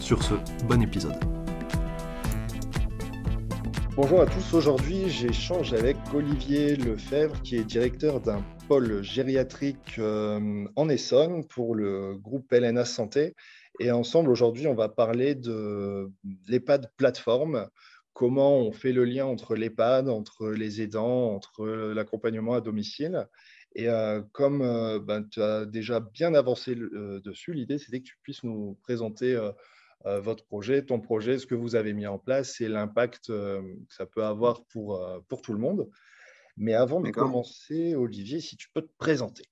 Sur 0.00 0.22
ce, 0.22 0.34
bon 0.66 0.82
épisode. 0.82 1.16
Bonjour 3.96 4.20
à 4.20 4.26
tous, 4.26 4.54
aujourd'hui 4.54 5.08
j'échange 5.08 5.72
avec 5.72 5.96
Olivier 6.14 6.76
Lefebvre 6.76 7.40
qui 7.42 7.56
est 7.56 7.64
directeur 7.64 8.20
d'un 8.20 8.44
pôle 8.68 9.02
gériatrique 9.02 9.98
euh, 9.98 10.66
en 10.76 10.88
Essonne 10.88 11.46
pour 11.48 11.74
le 11.74 12.14
groupe 12.16 12.52
LNA 12.52 12.84
Santé. 12.84 13.34
Et 13.80 13.90
ensemble 13.90 14.30
aujourd'hui 14.30 14.66
on 14.66 14.74
va 14.74 14.88
parler 14.88 15.34
de 15.34 16.10
l'EHPAD 16.46 16.90
plateforme, 16.96 17.68
comment 18.12 18.58
on 18.58 18.72
fait 18.72 18.92
le 18.92 19.04
lien 19.04 19.24
entre 19.24 19.56
l'EHPAD, 19.56 20.08
entre 20.08 20.50
les 20.50 20.82
aidants, 20.82 21.34
entre 21.34 21.66
l'accompagnement 21.66 22.52
à 22.52 22.60
domicile. 22.60 23.26
Et 23.74 23.88
euh, 23.88 24.22
comme 24.32 24.62
euh, 24.62 25.00
ben, 25.00 25.26
tu 25.28 25.42
as 25.42 25.64
déjà 25.64 26.00
bien 26.00 26.34
avancé 26.34 26.76
dessus, 26.76 27.54
l'idée 27.54 27.78
c'était 27.78 28.00
que 28.00 28.06
tu 28.06 28.18
puisses 28.22 28.44
nous 28.44 28.78
présenter 28.82 29.36
votre 30.04 30.44
projet, 30.44 30.84
ton 30.84 31.00
projet, 31.00 31.38
ce 31.38 31.46
que 31.46 31.54
vous 31.54 31.74
avez 31.74 31.92
mis 31.92 32.06
en 32.06 32.18
place 32.18 32.60
et 32.60 32.68
l'impact 32.68 33.30
euh, 33.30 33.60
que 33.88 33.94
ça 33.94 34.06
peut 34.06 34.24
avoir 34.24 34.64
pour, 34.66 35.02
euh, 35.02 35.18
pour 35.28 35.42
tout 35.42 35.52
le 35.52 35.58
monde. 35.58 35.88
Mais 36.56 36.74
avant 36.74 37.00
de 37.00 37.10
commencer, 37.10 37.94
Olivier, 37.94 38.40
si 38.40 38.56
tu 38.56 38.68
peux 38.72 38.82
te 38.82 38.92
présenter. 38.98 39.44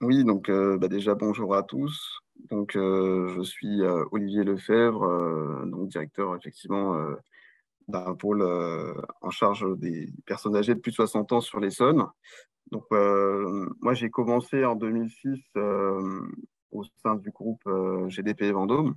Oui, 0.00 0.24
donc 0.24 0.50
bah 0.50 0.88
déjà 0.88 1.14
bonjour 1.14 1.54
à 1.54 1.62
tous. 1.62 2.18
Donc 2.50 2.72
je 2.74 3.42
suis 3.44 3.80
Olivier 4.10 4.42
Lefebvre, 4.42 5.64
donc 5.66 5.88
directeur 5.90 6.34
effectivement 6.34 7.00
d'un 7.86 8.16
pôle 8.16 8.42
en 9.20 9.30
charge 9.30 9.64
des 9.78 10.12
personnes 10.26 10.56
âgées 10.56 10.74
de 10.74 10.80
plus 10.80 10.90
de 10.90 10.96
60 10.96 11.30
ans 11.30 11.40
sur 11.40 11.60
l'Essonne. 11.60 12.04
Donc 12.72 12.82
moi 12.90 13.94
j'ai 13.94 14.10
commencé 14.10 14.64
en 14.64 14.74
2006 14.74 15.40
au 16.72 16.84
sein 17.02 17.16
du 17.16 17.30
groupe 17.30 17.62
euh, 17.66 18.08
GDP 18.08 18.44
Vendôme. 18.52 18.96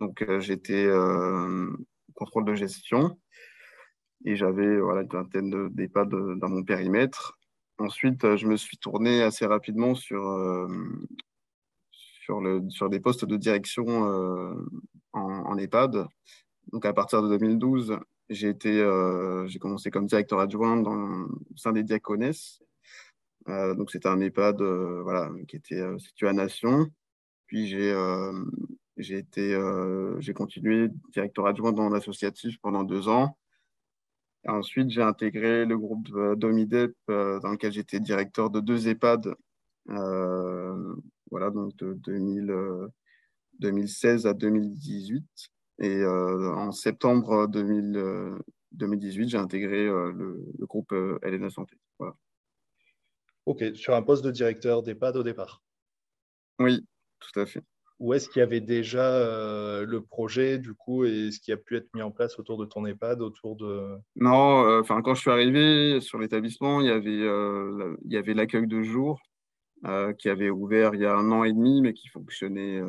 Donc, 0.00 0.22
euh, 0.22 0.40
j'étais 0.40 0.86
euh, 0.86 1.70
contrôle 2.14 2.44
de 2.44 2.54
gestion 2.54 3.18
et 4.24 4.36
j'avais 4.36 4.64
une 4.64 5.08
vingtaine 5.10 5.68
d'EHPAD 5.70 6.10
dans 6.38 6.48
mon 6.48 6.62
périmètre. 6.62 7.38
Ensuite, 7.78 8.36
je 8.36 8.46
me 8.46 8.56
suis 8.56 8.76
tourné 8.76 9.22
assez 9.22 9.46
rapidement 9.46 9.94
sur, 9.94 10.68
sur, 11.90 12.90
des 12.90 13.00
postes 13.00 13.24
de 13.24 13.36
direction 13.38 13.86
en, 15.14 15.56
EHPAD. 15.56 16.06
Donc, 16.72 16.84
à 16.84 16.92
partir 16.92 17.22
de 17.22 17.28
2012, 17.28 17.98
j'ai 18.28 18.54
j'ai 19.46 19.58
commencé 19.58 19.90
comme 19.90 20.06
directeur 20.06 20.40
adjoint 20.40 20.76
dans, 20.76 21.22
au 21.22 21.56
sein 21.56 21.72
des 21.72 21.82
Diaconesses. 21.82 22.60
Euh, 23.50 23.74
donc 23.74 23.90
c'était 23.90 24.08
un 24.08 24.20
EHPAD 24.20 24.60
euh, 24.62 25.02
voilà, 25.02 25.30
qui 25.48 25.56
était 25.56 25.80
euh, 25.80 25.98
situé 25.98 26.28
à 26.28 26.32
Nation. 26.32 26.86
Puis 27.46 27.66
j'ai 27.66 29.18
été 29.18 29.58
j'ai 30.20 30.34
continué 30.34 30.88
directeur 31.12 31.46
adjoint 31.46 31.72
dans 31.72 31.88
l'associatif 31.88 32.58
pendant 32.60 32.84
deux 32.84 33.08
ans. 33.08 33.36
ensuite, 34.46 34.90
j'ai 34.90 35.02
intégré 35.02 35.64
le 35.66 35.76
groupe 35.78 36.08
Domidep 36.36 36.94
dans 37.08 37.50
lequel 37.50 37.72
j'étais 37.72 37.98
directeur 38.00 38.50
de 38.50 38.60
deux 38.60 38.88
EHPAD. 38.88 39.34
voilà, 39.86 41.50
donc 41.50 41.74
de 41.76 41.94
2016 43.58 44.26
à 44.26 44.34
2018. 44.34 45.24
Et 45.80 46.04
en 46.06 46.70
septembre 46.70 47.48
2018, 47.48 49.28
j'ai 49.28 49.38
intégré 49.38 49.86
le, 49.86 50.66
groupe 50.66 50.94
Elena 51.22 51.50
Santé. 51.50 51.76
Ok, 53.46 53.64
sur 53.74 53.94
un 53.94 54.02
poste 54.02 54.24
de 54.24 54.30
directeur 54.30 54.82
d'EHPAD 54.82 55.16
au 55.16 55.22
départ. 55.22 55.62
Oui, 56.58 56.86
tout 57.20 57.40
à 57.40 57.46
fait. 57.46 57.62
Où 58.00 58.14
est-ce 58.14 58.30
qu'il 58.30 58.40
y 58.40 58.42
avait 58.42 58.60
déjà 58.60 59.14
euh, 59.14 59.84
le 59.84 60.00
projet, 60.00 60.58
du 60.58 60.72
coup, 60.72 61.04
et 61.04 61.30
ce 61.30 61.38
qui 61.38 61.52
a 61.52 61.58
pu 61.58 61.76
être 61.76 61.88
mis 61.94 62.00
en 62.00 62.10
place 62.10 62.38
autour 62.38 62.56
de 62.56 62.64
ton 62.64 62.86
EHPAD, 62.86 63.20
autour 63.20 63.56
de... 63.56 63.98
Non, 64.16 64.64
euh, 64.64 64.80
enfin, 64.80 65.02
quand 65.02 65.14
je 65.14 65.20
suis 65.20 65.30
arrivé 65.30 66.00
sur 66.00 66.18
l'établissement, 66.18 66.80
il 66.80 66.86
y 66.86 66.90
avait, 66.90 67.10
euh, 67.10 67.96
il 68.06 68.12
y 68.12 68.16
avait 68.16 68.32
l'accueil 68.32 68.66
de 68.66 68.82
jour 68.82 69.20
qui 70.18 70.28
avait 70.28 70.50
ouvert 70.50 70.94
il 70.94 71.00
y 71.00 71.06
a 71.06 71.16
un 71.16 71.32
an 71.32 71.42
et 71.42 71.54
demi, 71.54 71.80
mais 71.80 71.94
qui 71.94 72.08
fonctionnait, 72.08 72.82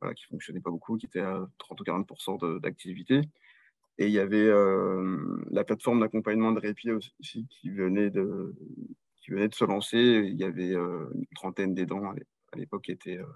voilà, 0.00 0.12
qui 0.12 0.24
fonctionnait 0.24 0.60
pas 0.60 0.72
beaucoup, 0.72 0.96
qui 0.96 1.06
était 1.06 1.20
à 1.20 1.46
30 1.58 1.80
ou 1.80 1.84
40% 1.84 2.60
d'activité. 2.60 3.20
Et 3.98 4.06
il 4.06 4.12
y 4.12 4.18
avait 4.18 4.50
la 5.52 5.62
plateforme 5.62 6.00
d'accompagnement 6.00 6.50
de 6.50 6.58
répit 6.58 6.90
aussi 6.90 7.46
qui 7.48 7.70
venait 7.70 8.10
de, 8.10 8.56
qui 9.26 9.32
venait 9.32 9.48
de 9.48 9.54
se 9.54 9.64
lancer. 9.64 9.98
Il 9.98 10.36
y 10.36 10.44
avait 10.44 10.72
euh, 10.72 11.10
une 11.14 11.26
trentaine 11.34 11.74
d'aidants 11.74 12.12
à 12.52 12.56
l'époque 12.56 12.84
qui 12.84 12.92
étaient, 12.92 13.18
euh, 13.18 13.26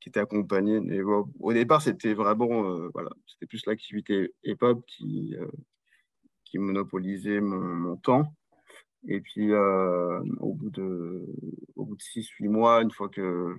qui 0.00 0.08
étaient 0.08 0.20
accompagnés. 0.20 0.80
au 1.02 1.52
départ, 1.52 1.80
c'était 1.82 2.14
vraiment, 2.14 2.68
euh, 2.68 2.90
voilà, 2.92 3.10
c'était 3.26 3.46
plus 3.46 3.64
l'activité 3.66 4.34
EPOP 4.42 4.84
qui, 4.86 5.36
qui 6.44 6.58
monopolisait 6.58 7.40
mon, 7.40 7.96
temps. 7.96 8.34
Et 9.06 9.20
puis, 9.20 9.54
au 9.54 10.54
bout 10.54 10.70
de, 10.70 11.24
au 11.76 11.84
bout 11.84 11.96
de 11.96 12.02
6-8 12.02 12.48
mois, 12.48 12.82
une 12.82 12.90
fois 12.90 13.08
que 13.08 13.56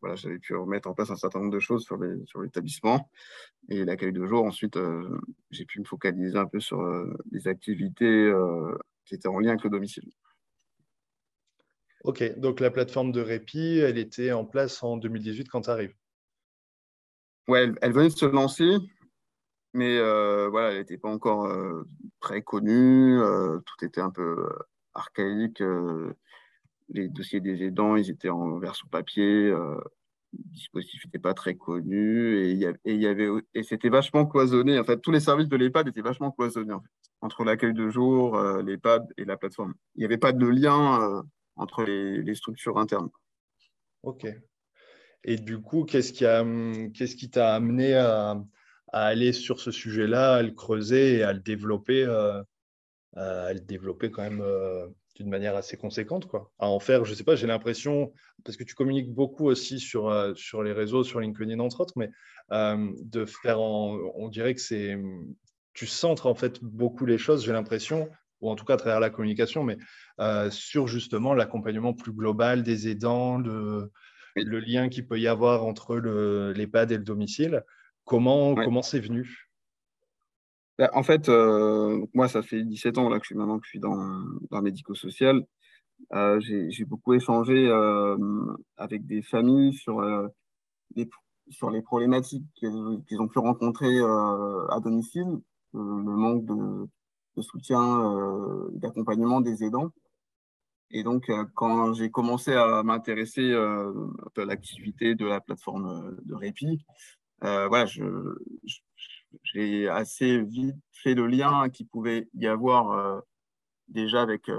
voilà, 0.00 0.16
j'avais 0.16 0.38
pu 0.38 0.54
remettre 0.54 0.88
en 0.88 0.94
place 0.94 1.10
un 1.10 1.16
certain 1.16 1.40
nombre 1.40 1.52
de 1.52 1.60
choses 1.60 1.84
sur, 1.84 1.96
les, 1.96 2.24
sur 2.26 2.42
l'établissement 2.42 3.10
et 3.68 3.84
l'accueil 3.84 4.12
de 4.12 4.26
jour. 4.26 4.44
Ensuite, 4.44 4.78
j'ai 5.50 5.64
pu 5.64 5.80
me 5.80 5.84
focaliser 5.84 6.36
un 6.36 6.46
peu 6.46 6.60
sur 6.60 6.82
les 7.30 7.48
activités 7.48 8.32
qui 9.06 9.14
étaient 9.14 9.28
en 9.28 9.38
lien 9.38 9.50
avec 9.50 9.64
le 9.64 9.70
domicile. 9.70 10.10
Ok, 12.04 12.38
donc 12.38 12.60
la 12.60 12.70
plateforme 12.70 13.12
de 13.12 13.20
répit, 13.20 13.78
elle 13.78 13.98
était 13.98 14.32
en 14.32 14.44
place 14.44 14.82
en 14.82 14.96
2018 14.96 15.48
quand 15.48 15.62
tu 15.62 15.70
arrives 15.70 15.94
Ouais, 17.48 17.70
elle, 17.82 17.92
venait 17.92 18.08
de 18.08 18.14
se 18.14 18.26
lancer, 18.26 18.78
mais 19.74 19.98
euh, 19.98 20.48
voilà, 20.48 20.70
elle 20.70 20.78
n'était 20.78 20.98
pas 20.98 21.10
encore 21.10 21.46
euh, 21.46 21.82
très 22.20 22.42
connue. 22.42 23.20
Euh, 23.20 23.58
tout 23.66 23.84
était 23.84 24.00
un 24.00 24.10
peu 24.10 24.48
archaïque. 24.94 25.62
les 26.88 27.08
dossiers 27.08 27.40
des 27.40 27.64
aidants, 27.64 27.96
ils 27.96 28.10
étaient 28.10 28.30
en 28.30 28.58
version 28.58 28.86
papier. 28.88 29.50
le 29.50 29.80
dispositif 30.32 31.04
n'était 31.04 31.18
pas 31.18 31.34
très 31.34 31.54
connu 31.54 32.38
et, 32.38 32.72
et 32.84 33.62
c'était 33.62 33.88
vachement 33.90 34.26
cloisonné. 34.26 34.78
En 34.78 34.84
fait, 34.84 34.98
tous 35.00 35.10
les 35.10 35.20
services 35.20 35.48
de 35.48 35.56
l'EHPAD 35.56 35.88
étaient 35.88 36.02
vachement 36.02 36.30
cloisonnés 36.30 36.74
entre 37.20 37.44
l'accueil 37.44 37.74
de 37.74 37.90
jour, 37.90 38.40
l'EHPAD 38.62 39.06
et 39.18 39.24
la 39.24 39.36
plateforme. 39.36 39.74
Il 39.96 40.00
n'y 40.00 40.04
avait 40.06 40.18
pas 40.18 40.32
de 40.32 40.46
lien 40.46 41.22
entre 41.60 41.84
les, 41.84 42.34
structures 42.34 42.78
internes. 42.78 43.10
Ok. 44.02 44.26
Et 45.24 45.36
du 45.36 45.60
coup, 45.60 45.84
qu'est-ce 45.84 46.12
qui 46.12 47.16
qui 47.16 47.30
t'a 47.30 47.54
amené 47.54 47.94
à, 47.94 48.40
aller 48.92 49.32
sur 49.32 49.60
ce 49.60 49.70
sujet-là, 49.70 50.36
à 50.36 50.42
le 50.42 50.50
creuser 50.50 51.18
et 51.18 51.22
à 51.22 51.32
le 51.32 51.40
développer, 51.40 52.02
euh, 52.04 52.42
à 53.14 53.52
le 53.52 53.60
développer 53.60 54.10
quand 54.10 54.22
même 54.22 54.40
euh, 54.40 54.88
d'une 55.14 55.28
manière 55.28 55.54
assez 55.54 55.76
conséquente, 55.76 56.26
quoi? 56.26 56.50
À 56.58 56.68
en 56.68 56.80
faire, 56.80 57.04
je 57.04 57.14
sais 57.14 57.22
pas, 57.22 57.36
j'ai 57.36 57.46
l'impression, 57.46 58.12
parce 58.44 58.56
que 58.56 58.64
tu 58.64 58.74
communiques 58.74 59.12
beaucoup 59.12 59.46
aussi 59.46 59.78
sur, 59.78 60.08
euh, 60.08 60.34
sur 60.34 60.62
les 60.62 60.72
réseaux, 60.72 61.04
sur 61.04 61.20
LinkedIn 61.20 61.60
entre 61.60 61.80
autres, 61.82 61.94
mais 61.96 62.10
de 62.50 63.24
faire, 63.26 63.60
on 63.60 64.28
dirait 64.28 64.56
que 64.56 64.60
c'est, 64.60 64.98
tu 65.72 65.86
centres 65.86 66.26
en 66.26 66.34
fait 66.34 66.64
beaucoup 66.64 67.06
les 67.06 67.16
choses. 67.16 67.44
J'ai 67.44 67.52
l'impression 67.52 68.08
ou 68.40 68.50
en 68.50 68.56
tout 68.56 68.64
cas 68.64 68.74
à 68.74 68.76
travers 68.76 69.00
la 69.00 69.10
communication, 69.10 69.64
mais 69.64 69.76
euh, 70.20 70.50
sur 70.50 70.86
justement 70.86 71.34
l'accompagnement 71.34 71.94
plus 71.94 72.12
global 72.12 72.62
des 72.62 72.88
aidants, 72.88 73.38
le, 73.38 73.90
le 74.36 74.60
lien 74.60 74.88
qu'il 74.88 75.06
peut 75.06 75.18
y 75.18 75.28
avoir 75.28 75.64
entre 75.64 75.96
l'EHPAD 75.96 76.92
et 76.92 76.98
le 76.98 77.04
domicile. 77.04 77.62
Comment 78.04 78.54
comment 78.54 78.82
c'est 78.82 79.00
venu? 79.00 79.50
Bah, 80.78 80.90
En 80.94 81.02
fait, 81.02 81.28
euh, 81.28 82.04
moi, 82.14 82.28
ça 82.28 82.42
fait 82.42 82.64
17 82.64 82.98
ans 82.98 83.08
là, 83.08 83.18
que 83.18 83.24
je 83.24 83.28
suis 83.28 83.36
maintenant 83.36 83.58
que 83.58 83.66
je 83.66 83.70
suis 83.70 83.80
dans, 83.80 83.96
dans 84.50 84.58
le 84.58 84.62
médico-social. 84.62 85.44
Euh, 86.14 86.40
j'ai 86.40 86.84
beaucoup 86.86 87.12
échangé 87.12 87.70
avec 88.78 89.06
des 89.06 89.22
familles 89.22 89.74
sur, 89.74 90.00
les, 90.96 91.08
sur 91.50 91.70
les 91.70 91.82
problématiques 91.82 92.46
qu'ils 92.54 93.20
ont 93.20 93.28
pu 93.28 93.38
rencontrer 93.38 94.00
à 94.00 94.80
domicile, 94.80 95.40
le 95.74 96.16
manque 96.16 96.46
de 96.46 96.88
de 97.36 97.42
soutien, 97.42 98.00
euh, 98.00 98.68
d'accompagnement 98.72 99.40
des 99.40 99.64
aidants. 99.64 99.90
Et 100.90 101.02
donc, 101.02 101.30
euh, 101.30 101.44
quand 101.54 101.94
j'ai 101.94 102.10
commencé 102.10 102.52
à 102.54 102.82
m'intéresser 102.82 103.50
euh, 103.50 103.92
à 104.36 104.44
l'activité 104.44 105.14
de 105.14 105.26
la 105.26 105.40
plateforme 105.40 106.16
de 106.24 106.34
répit, 106.34 106.84
voilà, 107.42 107.86
j'ai 109.44 109.88
assez 109.88 110.42
vite 110.42 110.76
fait 110.92 111.14
le 111.14 111.26
lien 111.26 111.70
qu'il 111.70 111.86
pouvait 111.86 112.28
y 112.34 112.46
avoir 112.46 113.22
déjà 113.88 114.20
avec, 114.20 114.50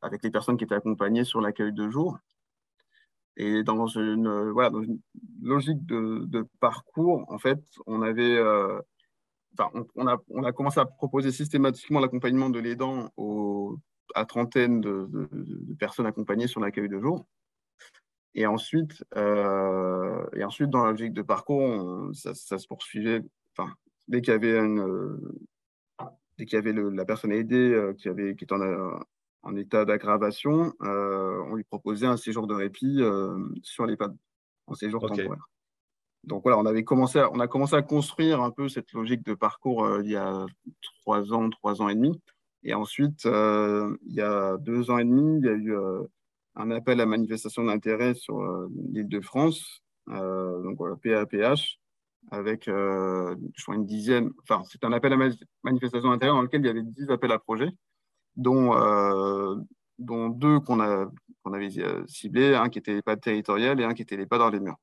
avec 0.00 0.22
les 0.22 0.30
personnes 0.30 0.56
qui 0.56 0.64
étaient 0.64 0.76
accompagnées 0.76 1.24
sur 1.24 1.40
l'accueil 1.40 1.72
de 1.72 1.88
jour. 1.88 2.18
Et 3.36 3.64
dans 3.64 3.88
une, 3.88 4.50
voilà, 4.50 4.70
dans 4.70 4.82
une 4.82 5.00
logique 5.42 5.84
de, 5.86 6.26
de, 6.26 6.46
parcours, 6.60 7.24
en 7.28 7.38
fait, 7.38 7.60
on 7.86 8.02
avait, 8.02 8.38
on, 9.96 10.06
a, 10.06 10.16
on, 10.30 10.44
a, 10.44 10.52
commencé 10.52 10.80
à 10.80 10.86
proposer 10.86 11.32
systématiquement 11.32 12.00
l'accompagnement 12.00 12.50
de 12.50 12.58
l'aidant 12.58 13.10
à 14.14 14.24
trentaine 14.24 14.80
de, 14.80 15.08
de, 15.10 15.74
personnes 15.74 16.06
accompagnées 16.06 16.46
sur 16.46 16.60
l'accueil 16.60 16.88
de 16.88 17.00
jour. 17.00 17.26
Et 18.34 18.46
ensuite, 18.46 19.04
euh, 19.16 20.24
et 20.34 20.44
ensuite, 20.44 20.70
dans 20.70 20.84
la 20.84 20.92
logique 20.92 21.12
de 21.12 21.22
parcours, 21.22 22.10
ça, 22.14 22.34
se 22.34 22.66
poursuivait. 22.66 23.22
Enfin, 23.56 23.72
dès 24.08 24.20
qu'il 24.20 24.32
y 24.32 24.36
avait, 24.36 24.58
une, 24.58 25.18
dès 26.38 26.46
qu'il 26.46 26.56
y 26.56 26.58
avait 26.58 26.72
la 26.72 27.04
personne 27.04 27.32
aidée 27.32 27.72
euh, 27.72 27.92
qui, 27.94 28.08
avait, 28.08 28.36
qui 28.36 28.44
était 28.44 28.54
en, 28.54 29.00
en 29.42 29.56
état 29.56 29.84
d'aggravation, 29.84 30.72
euh, 30.82 31.42
on 31.48 31.56
lui 31.56 31.64
proposait 31.64 32.06
un 32.06 32.16
séjour 32.16 32.46
de 32.46 32.54
répit 32.54 33.00
sur 33.62 33.86
l'EHPAD, 33.86 34.16
en 34.66 34.74
séjour 34.74 35.06
temporaire. 35.06 35.48
Donc 36.24 36.42
voilà, 36.42 36.58
on, 36.58 36.66
avait 36.66 36.84
commencé 36.84 37.22
on 37.32 37.40
a 37.40 37.48
commencé 37.48 37.74
à 37.74 37.82
construire 37.82 38.42
un 38.42 38.50
peu 38.50 38.68
cette 38.68 38.92
logique 38.92 39.24
de 39.24 39.34
parcours 39.34 40.00
il 40.02 40.10
y 40.10 40.16
a 40.16 40.46
trois 41.02 41.32
ans, 41.32 41.48
trois 41.50 41.82
ans 41.82 41.88
et 41.88 41.94
demi. 41.94 42.20
Et 42.62 42.74
ensuite, 42.74 43.24
il 43.24 44.14
y 44.14 44.20
a 44.20 44.58
deux 44.58 44.90
ans 44.90 44.98
et 44.98 45.04
demi, 45.04 45.38
il 45.38 45.46
y 45.46 45.48
a 45.48 45.52
eu 45.52 45.74
un 46.56 46.70
appel 46.70 47.00
à 47.00 47.06
manifestation 47.06 47.64
d'intérêt 47.64 48.14
sur 48.14 48.40
euh, 48.40 48.68
l'île 48.92 49.08
de 49.08 49.20
France, 49.20 49.82
euh, 50.08 50.62
donc 50.62 50.78
voilà, 50.78 50.96
PAPH, 50.96 51.78
avec 52.30 52.68
euh, 52.68 53.34
je 53.54 53.62
crois 53.62 53.76
une 53.76 53.86
dizaine, 53.86 54.30
enfin 54.42 54.62
c'est 54.68 54.84
un 54.84 54.92
appel 54.92 55.12
à 55.12 55.16
manifestation 55.62 56.10
d'intérêt 56.10 56.32
dans 56.32 56.42
lequel 56.42 56.60
il 56.62 56.66
y 56.66 56.70
avait 56.70 56.82
dix 56.82 57.08
appels 57.10 57.32
à 57.32 57.38
projets, 57.38 57.70
dont, 58.36 58.74
dont 59.98 60.28
deux 60.28 60.60
qu'on 60.60 61.10
qu'on 61.42 61.52
avait 61.52 61.70
ciblés, 62.06 62.54
un 62.54 62.68
qui 62.68 62.78
était 62.78 62.94
les 62.94 63.02
pas 63.02 63.16
territoriales 63.16 63.80
et 63.80 63.84
un 63.84 63.94
qui 63.94 64.02
était 64.02 64.16
les 64.16 64.26
pas 64.26 64.38
dans 64.38 64.50
les 64.50 64.60
murs. 64.60 64.76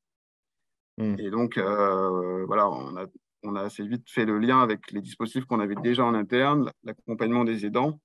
Hmm. 0.97 1.15
Et 1.19 1.29
donc, 1.29 1.57
voilà, 1.57 2.69
on 2.69 2.95
a, 2.97 3.05
on 3.43 3.55
a 3.55 3.61
assez 3.61 3.85
vite 3.87 4.09
fait 4.09 4.25
le 4.25 4.39
lien 4.39 4.61
avec 4.61 4.91
les 4.91 5.01
dispositifs 5.01 5.45
qu'on 5.45 5.59
avait 5.59 5.75
déjà 5.75 6.03
en 6.03 6.13
interne, 6.13 6.71
l'accompagnement 6.83 7.43
des 7.43 7.65
aidants, 7.65 7.99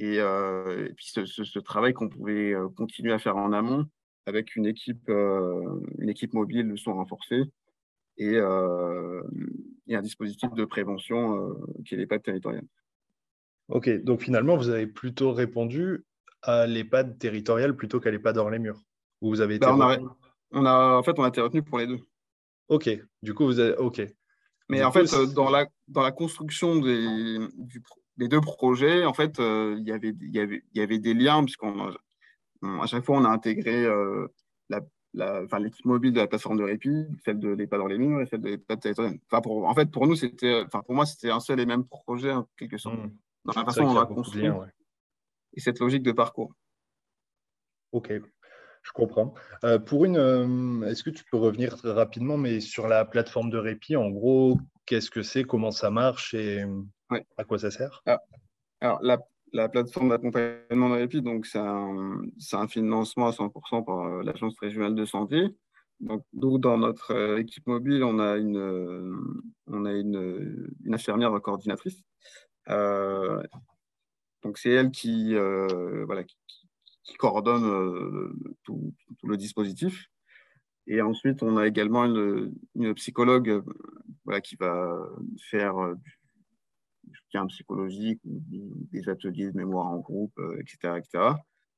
euh, 0.00 0.88
et, 0.88 0.92
puis 0.92 1.06
ce, 1.06 1.58
travail 1.60 1.92
qu'on 1.92 2.08
pouvait 2.08 2.52
euh, 2.52 2.68
continuer 2.68 3.12
à 3.12 3.18
faire 3.18 3.36
en 3.36 3.52
amont 3.52 3.86
avec 4.26 4.56
une 4.56 4.66
équipe, 4.66 5.08
euh, 5.08 5.80
une 5.98 6.08
équipe 6.08 6.32
mobile 6.32 6.68
de 6.70 6.76
son 6.76 6.94
renforcée 6.94 7.42
et, 8.16 8.38
un 8.38 10.02
dispositif 10.02 10.52
de 10.54 10.64
prévention 10.64 11.54
qui 11.84 11.94
est 11.94 11.98
l'EHPAD 11.98 12.22
territorial. 12.22 12.64
Ok, 13.68 13.88
donc 14.02 14.22
finalement, 14.22 14.56
vous 14.56 14.70
avez 14.70 14.86
plutôt 14.86 15.32
répondu 15.32 16.04
à 16.42 16.66
l'EHPAD 16.66 17.18
territorial 17.18 17.76
plutôt 17.76 18.00
qu'à 18.00 18.10
l'EHPAD 18.10 18.36
hors 18.38 18.50
les 18.50 18.58
murs 18.58 18.82
vous 19.20 19.40
avez 19.40 19.58
bah, 19.58 19.74
on, 20.50 20.66
a, 20.66 20.96
En 20.98 21.02
fait, 21.02 21.18
on 21.18 21.22
a 21.22 21.28
été 21.28 21.40
retenu 21.40 21.62
pour 21.62 21.78
les 21.78 21.86
deux. 21.86 21.98
Ok, 22.68 22.90
du 23.22 23.34
coup, 23.34 23.44
vous 23.44 23.58
avez. 23.58 23.76
Ok. 23.76 24.02
Mais 24.68 24.82
en 24.82 24.92
fait, 24.92 25.04
dans 25.34 25.50
la, 25.50 25.66
dans 25.88 26.02
la 26.02 26.12
construction 26.12 26.76
des, 26.76 27.38
du, 27.56 27.82
les 28.16 28.28
deux 28.28 28.40
projets, 28.40 29.04
en 29.04 29.12
fait, 29.12 29.38
euh, 29.38 29.76
il 29.78 29.86
y 29.86 29.92
avait, 29.92 30.14
y, 30.20 30.38
avait, 30.38 30.64
y 30.74 30.80
avait 30.80 30.98
des 30.98 31.12
liens, 31.12 31.44
puisqu'à 31.44 31.66
chaque 32.86 33.04
fois, 33.04 33.18
on 33.18 33.24
a 33.24 33.28
intégré 33.28 33.84
euh, 33.84 34.26
l'équipe 35.12 35.84
mobile 35.84 36.12
de 36.12 36.20
la 36.20 36.26
plateforme 36.26 36.56
de 36.56 36.64
répit, 36.64 37.06
celle 37.24 37.38
de 37.38 37.50
l'EHPAD 37.50 37.80
dans 37.80 37.86
les 37.86 37.98
murs 37.98 38.22
et 38.22 38.26
celle 38.26 38.40
de 38.40 38.48
l'EHPAD 38.48 38.80
territorial. 38.80 39.18
Enfin, 39.30 39.42
pour, 39.42 39.66
en 39.66 39.74
fait, 39.74 39.90
pour 39.90 40.06
nous, 40.06 40.16
c'était, 40.16 40.62
enfin, 40.66 40.80
pour 40.80 40.94
moi, 40.94 41.04
c'était 41.04 41.30
un 41.30 41.40
seul 41.40 41.60
et 41.60 41.66
même 41.66 41.84
projet, 41.84 42.32
en 42.32 42.48
quelque 42.56 42.78
sorte. 42.78 42.96
Mmh. 42.96 43.12
Dans 43.44 43.52
la 43.54 43.64
façon 43.66 43.82
dont 43.82 43.90
on 43.90 43.94
va 43.94 44.06
construire 44.06 44.66
et 45.56 45.60
cette 45.60 45.78
logique 45.78 46.02
de 46.02 46.12
parcours. 46.12 46.52
Ok, 47.92 48.12
je 48.84 48.92
comprends. 48.92 49.34
Euh, 49.64 49.78
pour 49.78 50.04
une, 50.04 50.84
est-ce 50.86 51.02
que 51.02 51.10
tu 51.10 51.24
peux 51.24 51.38
revenir 51.38 51.76
rapidement, 51.82 52.36
mais 52.36 52.60
sur 52.60 52.86
la 52.86 53.04
plateforme 53.04 53.50
de 53.50 53.56
répit, 53.58 53.96
en 53.96 54.10
gros, 54.10 54.58
qu'est-ce 54.86 55.10
que 55.10 55.22
c'est, 55.22 55.44
comment 55.44 55.70
ça 55.70 55.90
marche 55.90 56.34
et 56.34 56.64
à 57.36 57.44
quoi 57.44 57.58
ça 57.58 57.70
sert? 57.70 58.02
Ah, 58.06 58.20
Alors, 58.80 59.00
la, 59.02 59.18
la, 59.52 59.68
plateforme 59.70 60.10
d'accompagnement 60.10 60.90
de 60.90 60.94
répit, 60.96 61.22
donc 61.22 61.46
c'est 61.46 61.58
un, 61.58 62.20
un, 62.52 62.68
financement 62.68 63.28
à 63.28 63.30
100% 63.30 63.84
par 63.84 64.00
euh, 64.00 64.22
l'Agence 64.22 64.58
régionale 64.60 64.94
de 64.94 65.06
santé. 65.06 65.48
Donc, 66.00 66.22
nous, 66.34 66.58
dans 66.58 66.76
notre 66.76 67.12
euh, 67.12 67.38
équipe 67.38 67.66
mobile, 67.66 68.04
on 68.04 68.18
a 68.18 68.36
une, 68.36 68.58
euh, 68.58 69.16
on 69.66 69.86
a 69.86 69.92
une, 69.92 70.68
une 70.84 70.94
infirmière 70.94 71.32
coordinatrice. 71.40 72.02
donc, 72.68 74.58
c'est 74.58 74.70
elle 74.70 74.90
qui, 74.90 75.34
voilà, 75.34 76.24
qui, 76.24 76.36
coordonne 77.18 78.32
tout, 78.62 78.94
tout, 79.18 79.26
le 79.26 79.36
dispositif. 79.36 80.06
Et 80.86 81.00
ensuite, 81.00 81.42
on 81.42 81.56
a 81.56 81.66
également 81.66 82.04
une, 82.04 82.94
psychologue 82.94 83.62
voilà, 84.24 84.40
qui 84.40 84.56
va 84.56 84.98
faire 85.50 85.74
du 87.06 87.16
soutien 87.18 87.46
psychologique, 87.46 88.20
des 88.24 89.08
ateliers 89.08 89.50
de 89.50 89.56
mémoire 89.56 89.86
en 89.86 89.98
groupe, 89.98 90.38
etc., 90.58 90.78
euh, 90.84 90.96
etc. 90.96 91.24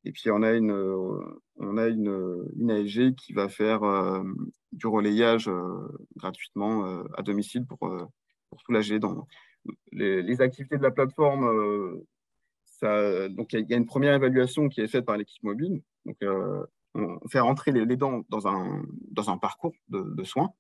Et 0.05 0.13
puis, 0.13 0.31
on 0.31 0.43
a 0.43 0.53
une, 0.53 0.71
euh, 0.71 1.41
on 1.57 1.77
a 1.77 1.89
une, 1.89 2.47
une 2.57 3.15
qui 3.17 3.33
va 3.33 3.49
faire 3.49 3.83
euh, 3.83 4.23
du 4.73 4.87
relayage 4.87 5.51
gratuitement 6.17 7.03
à 7.17 7.23
domicile 7.23 7.67
pour, 7.67 7.79
pour 8.51 8.61
soulager. 8.61 9.01
Les, 9.91 10.23
les, 10.23 10.41
activités 10.41 10.77
de 10.77 10.83
la 10.83 10.93
plateforme, 10.93 12.01
donc 12.83 13.53
il 13.53 13.67
y, 13.69 13.75
a 13.75 13.77
une 13.77 13.87
première 13.87 14.15
évaluation 14.15 14.69
qui 14.69 14.81
est 14.81 14.89
faite 14.89 15.05
par 15.05 15.17
l'équipe 15.17 15.43
mobile. 15.43 15.83
Donc, 16.05 16.17
on 16.97 17.29
fait 17.29 17.41
rentrer 17.41 17.73
les, 17.73 17.97
dents 17.97 18.23
dans 18.29 18.49
un, 18.49 19.39
parcours 19.39 19.75
de, 19.89 20.25
soins. 20.25 20.53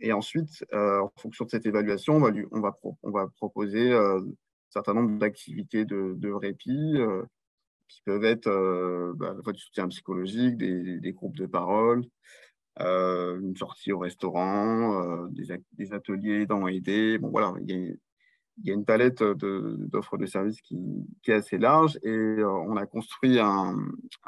Et 0.00 0.12
ensuite, 0.12 0.64
euh, 0.72 1.00
en 1.00 1.12
fonction 1.16 1.44
de 1.44 1.50
cette 1.50 1.66
évaluation, 1.66 2.22
on 2.50 2.60
va, 2.60 3.26
proposer 3.36 3.92
euh, 3.92 4.20
un 4.20 4.70
certain 4.70 4.94
nombre 4.94 5.18
d'activités 5.18 5.84
de, 5.84 6.32
répit 6.32 6.94
euh, 6.96 7.22
qui 7.88 8.02
peuvent 8.02 8.24
être 8.24 9.14
bah, 9.16 9.34
du 9.52 9.58
soutien 9.58 9.88
psychologique, 9.88 10.56
des, 10.56 11.12
groupes 11.12 11.36
de 11.36 11.46
parole, 11.46 12.04
une 12.78 13.56
sortie 13.56 13.92
au 13.92 13.98
restaurant, 13.98 15.26
des, 15.28 15.92
ateliers 15.92 16.46
dans 16.46 16.60
voilà, 16.60 17.54
il 17.60 17.70
y 17.70 17.90
a, 17.90 17.94
il 18.58 18.68
y 18.68 18.70
a 18.70 18.74
une 18.74 18.84
palette 18.84 19.22
d'offres 19.22 20.16
de, 20.16 20.26
services 20.26 20.60
qui, 20.60 20.76
est 21.26 21.32
assez 21.32 21.58
large 21.58 21.98
et 22.02 22.42
on 22.44 22.76
a 22.76 22.86
construit 22.86 23.38
un, 23.38 23.76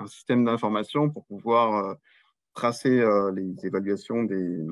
système 0.06 0.44
d'information 0.44 1.08
pour 1.08 1.24
pouvoir 1.24 1.96
tracer 2.54 3.02
les 3.34 3.66
évaluations 3.66 4.24
de 4.24 4.66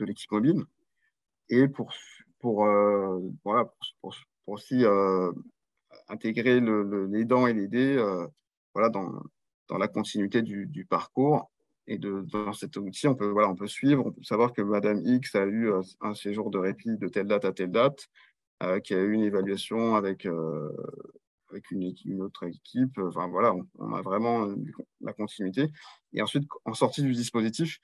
l'équipe 0.00 0.30
mobile 0.32 0.64
et 1.50 1.68
pour, 1.68 1.92
pour, 2.38 2.64
euh, 2.64 3.20
voilà, 3.44 3.70
pour, 4.00 4.14
aussi 4.46 4.84
euh, 4.84 5.32
intégrer 6.08 6.60
le, 6.60 7.06
les 7.06 7.24
dents 7.24 7.46
et 7.46 7.52
les 7.52 7.68
dés 7.68 7.96
euh, 7.96 8.26
voilà, 8.74 8.88
dans, 8.88 9.22
dans 9.68 9.78
la 9.78 9.88
continuité 9.88 10.42
du 10.42 10.86
parcours. 10.88 11.50
Et 11.90 11.98
de, 11.98 12.24
dans 12.32 12.52
cet 12.52 12.76
outil, 12.76 13.08
on 13.08 13.16
peut, 13.16 13.66
suivre, 13.66 14.06
on 14.06 14.12
peut 14.12 14.22
savoir 14.22 14.52
que 14.52 14.62
Madame 14.62 15.02
X 15.04 15.34
a 15.34 15.44
eu 15.44 15.70
un 16.00 16.14
séjour 16.14 16.50
de 16.50 16.56
répit 16.56 16.96
de 16.96 17.08
telle 17.08 17.26
date 17.26 17.44
à 17.44 17.52
telle 17.52 17.72
date, 17.72 18.08
qui 18.84 18.94
a 18.94 18.98
eu 18.98 19.12
une 19.12 19.24
évaluation 19.24 19.96
avec, 19.96 20.24
avec 21.50 21.70
une, 21.72 22.22
autre 22.22 22.44
équipe. 22.46 22.96
Enfin, 22.98 23.26
voilà, 23.26 23.54
on, 23.80 23.92
a 23.92 24.02
vraiment 24.02 24.54
la 25.00 25.12
continuité. 25.12 25.66
Et 26.12 26.22
ensuite, 26.22 26.44
en 26.64 26.74
sortie 26.74 27.02
du 27.02 27.12
dispositif, 27.12 27.80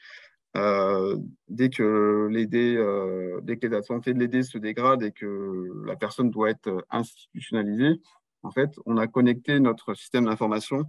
euh, 0.57 1.19
dès 1.49 1.69
que 1.69 2.29
les 2.31 2.49
euh, 2.55 3.41
dès 3.43 3.59
que 3.59 3.67
la 3.67 3.83
santé 3.83 4.15
de 4.15 4.19
l'aider 4.19 4.43
se 4.43 4.57
dégrade 4.57 5.03
et 5.03 5.13
que 5.13 5.71
la 5.85 5.97
personne 5.97 6.31
doit 6.31 6.51
être 6.51 6.87
institutionnalisée, 6.91 8.01
en 8.43 8.51
fait, 8.51 8.71
on 8.87 8.97
a 8.97 9.07
connecté 9.07 9.61
notre 9.61 9.95
système 9.95 10.27
d'information 10.27 10.85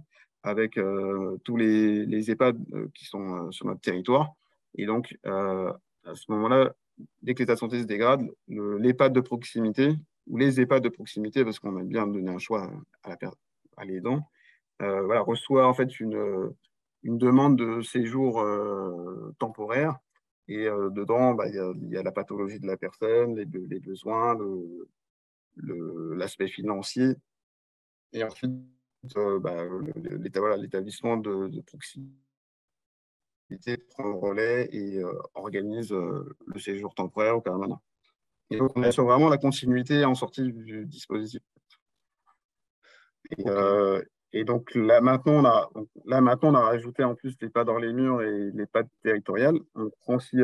avec 0.48 0.78
euh, 0.78 1.36
tous 1.44 1.56
les, 1.56 2.30
EHPAD 2.30 2.58
qui 2.94 3.04
sont 3.04 3.50
sur 3.52 3.66
notre 3.66 3.80
territoire. 3.80 4.34
Et 4.76 4.86
donc, 4.86 5.16
à 5.24 6.14
ce 6.14 6.30
moment-là, 6.30 6.74
dès 7.22 7.34
que 7.34 7.40
l'état 7.40 7.54
de 7.54 7.58
santé 7.58 7.80
se 7.80 7.86
dégrade, 7.86 8.28
l'EHPAD 8.48 9.12
de 9.12 9.20
proximité 9.20 9.94
ou 10.26 10.36
les 10.36 10.60
EHPAD 10.60 10.82
de 10.82 10.88
proximité, 10.88 11.44
parce 11.44 11.58
qu'on 11.58 11.78
aime 11.78 11.88
bien 11.88 12.06
donner 12.06 12.30
un 12.30 12.38
choix 12.38 12.70
à, 13.02 13.10
la, 13.10 13.16
à 13.76 13.84
l'aidant, 13.84 14.28
voilà, 14.78 15.20
reçoit 15.20 15.66
en 15.66 15.74
fait 15.74 15.98
une, 16.00 16.52
une 17.02 17.18
demande 17.18 17.56
de 17.56 17.82
séjour 17.82 18.40
euh, 18.40 19.34
temporaire. 19.38 19.98
Et 20.48 20.66
euh, 20.66 20.90
dedans, 20.90 21.34
bah, 21.34 21.46
il 21.48 21.90
y, 21.90 21.96
a 21.96 22.02
la 22.02 22.12
pathologie 22.12 22.58
de 22.58 22.66
la 22.66 22.76
personne, 22.76 23.36
les, 23.36 23.80
besoins, 23.80 24.36
l'aspect 25.56 26.48
financier. 26.48 27.14
Et 28.12 28.24
ensuite, 28.24 28.52
euh, 28.52 28.77
bah, 29.40 29.64
l'établissement 30.58 31.16
de, 31.16 31.48
de, 31.48 31.60
proximité 31.60 32.12
prend 33.90 34.04
le 34.04 34.14
relais 34.14 34.68
et 34.72 35.02
organise 35.34 35.92
le 35.92 36.58
séjour 36.58 36.94
temporaire 36.94 37.36
au 37.36 37.40
permanent. 37.40 37.80
Et 38.50 38.58
donc, 38.58 38.72
on 38.76 38.82
assure 38.82 39.04
vraiment 39.04 39.28
la 39.28 39.38
continuité 39.38 40.04
en 40.04 40.14
sortie 40.14 40.52
du 40.52 40.86
dispositif. 40.86 41.42
Et, 44.32 44.44
donc, 44.44 44.74
là 44.74 45.00
maintenant, 45.00 45.32
on 45.34 45.44
a, 45.44 45.70
là, 46.04 46.20
maintenant, 46.20 46.52
on 46.52 46.54
a 46.54 46.60
rajouté 46.60 47.02
en 47.02 47.14
plus 47.14 47.34
les 47.40 47.48
pas 47.48 47.64
dans 47.64 47.78
les 47.78 47.92
murs 47.92 48.22
et 48.22 48.50
les 48.52 48.66
pas 48.66 48.82
territoriales. 49.02 49.58
On 49.74 49.90
prend 50.00 50.16
aussi 50.16 50.38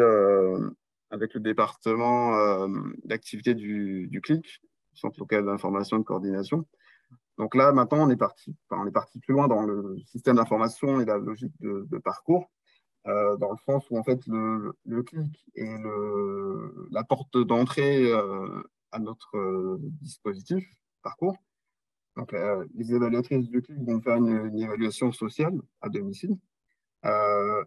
avec 1.11 1.35
le 1.35 1.41
département 1.41 2.69
d'activité 3.05 3.55
du, 3.55 4.07
du 4.09 4.21
CLIC, 4.21 4.61
Centre 4.95 5.19
local 5.19 5.45
d'information 5.45 5.97
et 5.97 6.01
de 6.01 6.05
coordination. 6.05 6.67
Donc 7.39 7.55
là, 7.55 7.73
maintenant, 7.73 8.07
on 8.07 8.11
est 8.11 8.17
parti, 8.17 8.57
on 8.71 8.87
est 8.87 8.93
parti 8.93 9.19
plus 9.19 9.35
loin 9.35 9.49
dans 9.49 9.63
le 9.63 9.97
système 10.07 10.37
d'information 10.37 11.01
et 11.01 11.05
la 11.05 11.19
logique 11.19 11.53
de, 11.61 11.99
parcours, 11.99 12.51
euh, 13.07 13.37
dans 13.39 13.51
le 13.51 13.59
sens 13.67 13.85
où 13.91 13.99
en 13.99 14.05
fait 14.05 14.21
le, 14.27 15.03
clic 15.03 15.45
est 15.57 15.77
la 16.91 17.03
porte 17.03 17.37
d'entrée 17.37 18.11
euh, 18.11 18.63
à 18.93 19.01
notre 19.01 19.37
euh, 19.37 19.79
dispositif 19.81 20.65
parcours. 21.03 21.37
Donc 22.17 22.33
les 22.75 22.95
évaluatrices 22.95 23.49
du 23.49 23.61
clic 23.61 23.83
vont 23.83 24.01
faire 24.01 24.17
une, 24.17 24.57
évaluation 24.57 25.11
sociale 25.11 25.61
à 25.81 25.89
domicile, 25.89 26.37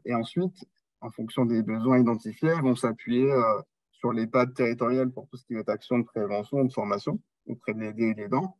et 0.05 0.13
ensuite, 0.15 0.65
en 1.01 1.11
fonction 1.11 1.45
des 1.45 1.61
besoins 1.61 1.99
identifiés, 1.99 2.53
vont 2.61 2.75
s'appuyer 2.75 3.29
sur 3.91 4.13
les 4.13 4.25
pads 4.25 4.47
territoriales 4.47 5.11
pour 5.11 5.27
tout 5.27 5.35
ce 5.35 5.45
qui 5.45 5.55
est 5.55 5.67
action 5.67 5.99
de 5.99 6.05
prévention, 6.05 6.63
de 6.63 6.71
formation 6.71 7.19
auprès 7.45 7.73
de 7.73 7.81
l'aider 7.81 8.05
et 8.05 8.13
des 8.13 8.29
dents 8.29 8.57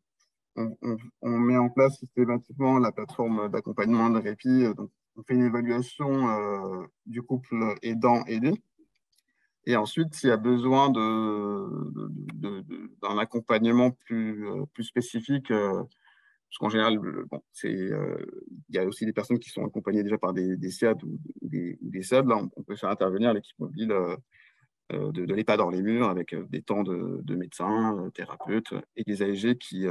on, 1.22 1.38
met 1.40 1.58
en 1.58 1.70
place 1.70 1.98
systématiquement 2.00 2.80
la 2.80 2.92
plateforme 2.92 3.50
d'accompagnement 3.50 4.10
de 4.10 4.20
répit. 4.20 4.64
Euh, 4.64 4.74
donc, 4.74 4.90
on 5.16 5.24
fait 5.24 5.34
une 5.34 5.46
évaluation 5.46 6.30
euh, 6.30 6.86
du 7.06 7.22
couple 7.22 7.76
aidant-aidé. 7.82 8.54
Et 9.66 9.76
ensuite, 9.76 10.14
s'il 10.14 10.30
y 10.30 10.32
a 10.32 10.38
besoin 10.38 10.90
d'un 10.90 11.68
accompagnement 13.18 13.92
plus, 13.92 14.48
euh, 14.48 14.66
plus 14.74 14.84
spécifique, 14.84 15.50
parce 15.50 16.58
qu'en 16.60 16.70
général, 16.70 17.00
bon, 17.00 17.42
il 17.64 17.94
y 18.70 18.78
a 18.78 18.86
aussi 18.86 19.06
des 19.06 19.12
personnes 19.12 19.40
qui 19.40 19.50
sont 19.50 19.66
accompagnées 19.66 20.04
déjà 20.04 20.18
par 20.18 20.34
des, 20.34 20.56
des 20.56 20.70
ou 21.04 21.20
des, 21.42 21.78
des 21.82 22.02
SAD. 22.04 22.28
Là, 22.28 22.38
on, 22.56 22.64
peut 22.64 22.78
faire 22.78 22.90
intervenir 22.90 23.34
l'équipe 23.34 23.60
mobile 23.60 23.94
de, 24.92 25.12
de 25.12 25.34
l'EHPAD 25.34 25.58
dans 25.58 25.70
les 25.70 25.82
murs 25.82 26.08
avec 26.08 26.34
des 26.50 26.62
temps 26.62 26.84
de, 26.84 27.20
de 27.24 27.36
médecins, 27.36 28.10
thérapeutes 28.14 28.74
et 28.96 29.04
des 29.04 29.22
AEG 29.22 29.58
qui, 29.58 29.86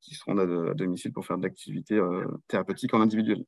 qui 0.00 0.14
seront 0.14 0.38
à, 0.38 0.74
domicile 0.74 1.12
pour 1.12 1.26
faire 1.26 1.38
de 1.38 1.42
l'activité 1.42 1.94
euh, 1.94 2.26
thérapeutique 2.48 2.94
en 2.94 3.00
individuel. 3.00 3.44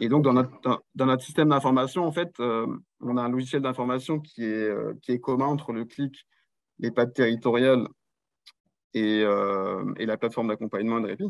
Et 0.00 0.08
donc, 0.08 0.24
dans 0.24 0.32
notre, 0.32 1.22
système 1.22 1.50
d'information, 1.50 2.04
en 2.04 2.10
fait, 2.10 2.32
euh, 2.40 2.66
on 3.00 3.16
a 3.16 3.22
un 3.22 3.28
logiciel 3.28 3.62
d'information 3.62 4.18
qui 4.18 4.42
est, 4.42 4.68
euh, 4.68 5.18
commun 5.22 5.46
entre 5.46 5.72
le 5.72 5.84
CLIC, 5.84 6.26
les 6.80 6.90
pattes 6.90 7.14
territoriales 7.14 7.86
et, 8.94 9.20
et 9.20 10.06
la 10.06 10.16
plateforme 10.16 10.48
d'accompagnement 10.48 11.00
de 11.00 11.06
répit. 11.06 11.24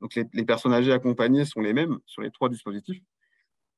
Donc, 0.00 0.16
les, 0.16 0.44
personnes 0.44 0.72
âgées 0.72 0.92
accompagnées 0.92 1.44
sont 1.44 1.60
les 1.60 1.72
mêmes 1.72 1.98
sur 2.06 2.22
les 2.22 2.32
trois 2.32 2.48
dispositifs. 2.48 3.00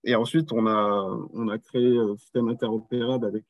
Et 0.05 0.15
ensuite, 0.15 0.51
on 0.53 0.67
a, 0.67 1.59
créé 1.59 1.99
un 1.99 2.17
système 2.17 2.49
interopérable 2.49 3.27
avec 3.27 3.45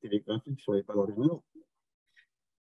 télégraphique 0.00 0.60
sur 0.60 0.72
les 0.74 0.84
pas 0.84 0.94
murs 0.94 1.42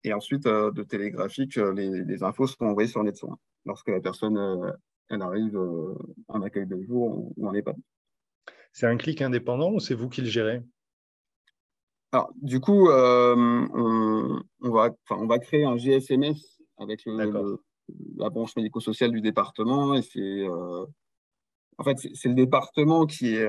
et 0.03 0.13
ensuite, 0.13 0.45
euh, 0.45 0.71
de 0.71 0.83
télégraphique, 0.83 1.57
euh, 1.57 1.73
les, 1.73 2.23
infos 2.23 2.47
sont 2.47 2.65
envoyées 2.65 2.89
sur 2.89 3.03
NetSoin 3.03 3.37
lorsque 3.65 3.87
la 3.89 4.01
personne 4.01 4.37
euh, 4.37 4.71
elle 5.09 5.21
arrive 5.21 5.59
en 6.27 6.41
accueil 6.41 6.65
de 6.65 6.81
jour 6.81 7.31
ou 7.35 7.47
en 7.47 7.53
EHPAD. 7.53 7.75
C'est 8.71 8.87
un 8.87 8.97
clic 8.97 9.21
indépendant 9.21 9.71
ou 9.71 9.79
c'est 9.79 9.93
vous 9.93 10.09
qui 10.09 10.21
le 10.21 10.27
gérez? 10.27 10.61
Alors, 12.11 12.31
du 12.41 12.59
coup, 12.59 12.89
on, 12.89 14.39
va, 14.61 14.89
on 15.11 15.27
va 15.27 15.39
créer 15.39 15.65
un 15.65 15.77
GSMS 15.77 16.35
avec 16.77 17.03
la 17.05 18.29
branche 18.29 18.55
médico-sociale 18.55 19.11
du 19.11 19.21
département. 19.21 19.93
Et 19.93 20.01
c'est 20.01 20.47
en 20.47 21.83
fait, 21.83 21.97
c'est 22.13 22.29
le 22.29 22.35
département 22.35 23.05
qui 23.05 23.35
est 23.35 23.47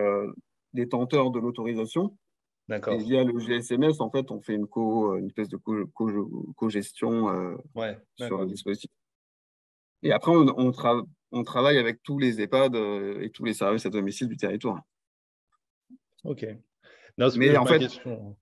détenteur 0.75 1.31
de 1.31 1.39
l'autorisation. 1.39 2.19
D'accord. 2.69 2.95
Et 2.95 2.99
via 2.99 3.25
le 3.25 3.39
GSMS, 3.39 4.01
en 4.01 4.11
fait, 4.11 4.31
on 4.31 4.41
fait 4.41 4.55
une, 4.55 4.67
co, 4.67 5.17
une 5.17 5.27
espèce 5.27 5.49
de 5.49 5.57
co-gestion 5.57 7.29
euh, 7.29 7.57
sur 8.17 8.39
le 8.39 8.47
dispositif. 8.47 8.91
Et 10.03 10.13
après, 10.13 10.33
on, 10.33 10.73
on, 11.33 11.45
travaille 11.45 11.79
avec 11.79 12.03
tous 12.03 12.19
les 12.19 12.41
EHPAD 12.41 12.75
euh, 12.75 13.21
et 13.21 13.31
tous 13.31 13.45
les 13.45 13.55
services 13.55 13.87
à 13.87 13.91
domicile 13.91 14.29
du 14.29 14.37
territoire. 14.37 14.81
Ok. 16.25 16.47
Mais 17.17 17.57
en 17.57 17.67
fait, 17.67 17.79
question. 17.79 18.37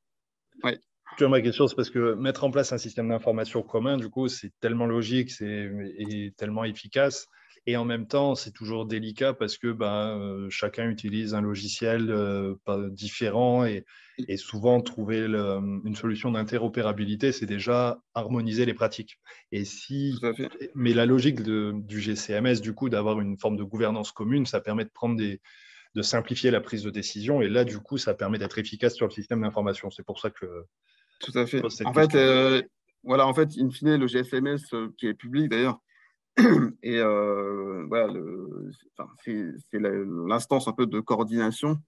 Ouais. 0.63 0.79
ma 1.21 1.41
question, 1.41 1.67
c'est 1.67 1.77
parce 1.77 1.91
que 1.91 2.15
mettre 2.15 2.45
en 2.45 2.51
place 2.51 2.73
un 2.73 2.79
système 2.79 3.09
d'information 3.09 3.63
commun, 3.63 3.97
du 3.97 4.09
coup, 4.09 4.29
c'est 4.29 4.53
tellement 4.61 4.87
logique 4.87 5.33
et 5.41 6.33
tellement 6.37 6.65
efficace 6.65 7.29
et 7.67 7.77
en 7.77 7.85
même 7.85 8.07
temps, 8.07 8.35
c'est 8.35 8.51
toujours 8.51 8.87
délicat 8.87 9.35
parce 9.35 9.57
que 9.57 9.71
ben, 9.71 10.19
euh, 10.19 10.51
chacun 10.51 10.89
utilise 10.89 11.35
un 11.35 11.41
logiciel 11.41 12.11
euh, 12.11 12.57
différent 12.91 13.65
et, 13.65 13.85
et, 14.29 14.37
souvent 14.37 14.81
trouver 14.81 15.19
une 15.19 15.95
solution 15.95 16.33
d'interopérabilité, 16.33 17.31
c'est 17.31 17.47
déjà 17.47 18.01
harmoniser 18.15 18.67
les 18.67 18.75
pratiques. 18.75 19.21
Et 19.53 19.65
si, 19.65 20.19
mais 20.75 20.93
la 20.93 21.07
logique 21.07 21.43
de, 21.43 21.73
du 21.75 22.01
GCMS, 22.01 22.61
du 22.61 22.75
coup, 22.75 22.89
d'avoir 22.89 23.21
une 23.21 23.39
forme 23.39 23.57
de 23.57 23.63
gouvernance 23.63 24.11
commune, 24.11 24.45
ça 24.45 24.61
permet 24.61 24.85
de 24.85 24.91
prendre 24.93 25.17
des, 25.17 25.41
de 25.95 26.03
simplifier 26.03 26.51
la 26.51 26.61
prise 26.61 26.83
de 26.83 26.91
décision. 26.91 27.43
Et 27.43 27.49
là, 27.49 27.65
du 27.65 27.79
coup, 27.79 27.99
ça 27.99 28.15
permet 28.15 28.39
d'être 28.39 28.59
efficace 28.59 28.95
sur 28.95 29.07
le 29.07 29.13
système 29.13 29.43
d'information. 29.43 29.91
C'est 29.91 30.05
pour 30.05 30.21
ça 30.21 30.31
que. 30.31 30.65
Tout 31.21 31.39
à 31.39 31.47
fait. 31.47 31.63
En 31.85 31.95
fait, 31.95 32.15
euh, 32.15 32.63
voilà, 33.05 33.27
en 33.27 33.35
fait, 33.35 33.51
in 33.59 33.71
fine, 33.71 33.97
le 33.97 34.07
GSMS 34.07 34.91
qui 34.99 35.07
est 35.07 35.15
public 35.15 35.49
d'ailleurs, 35.49 35.79
et 36.83 36.99
euh, 36.99 37.85
voilà, 37.89 38.13
c'est 39.25 39.79
l'instance 39.79 40.69
un 40.69 40.73
peu 40.73 40.87
de 40.87 41.01
coordination. 41.01 41.79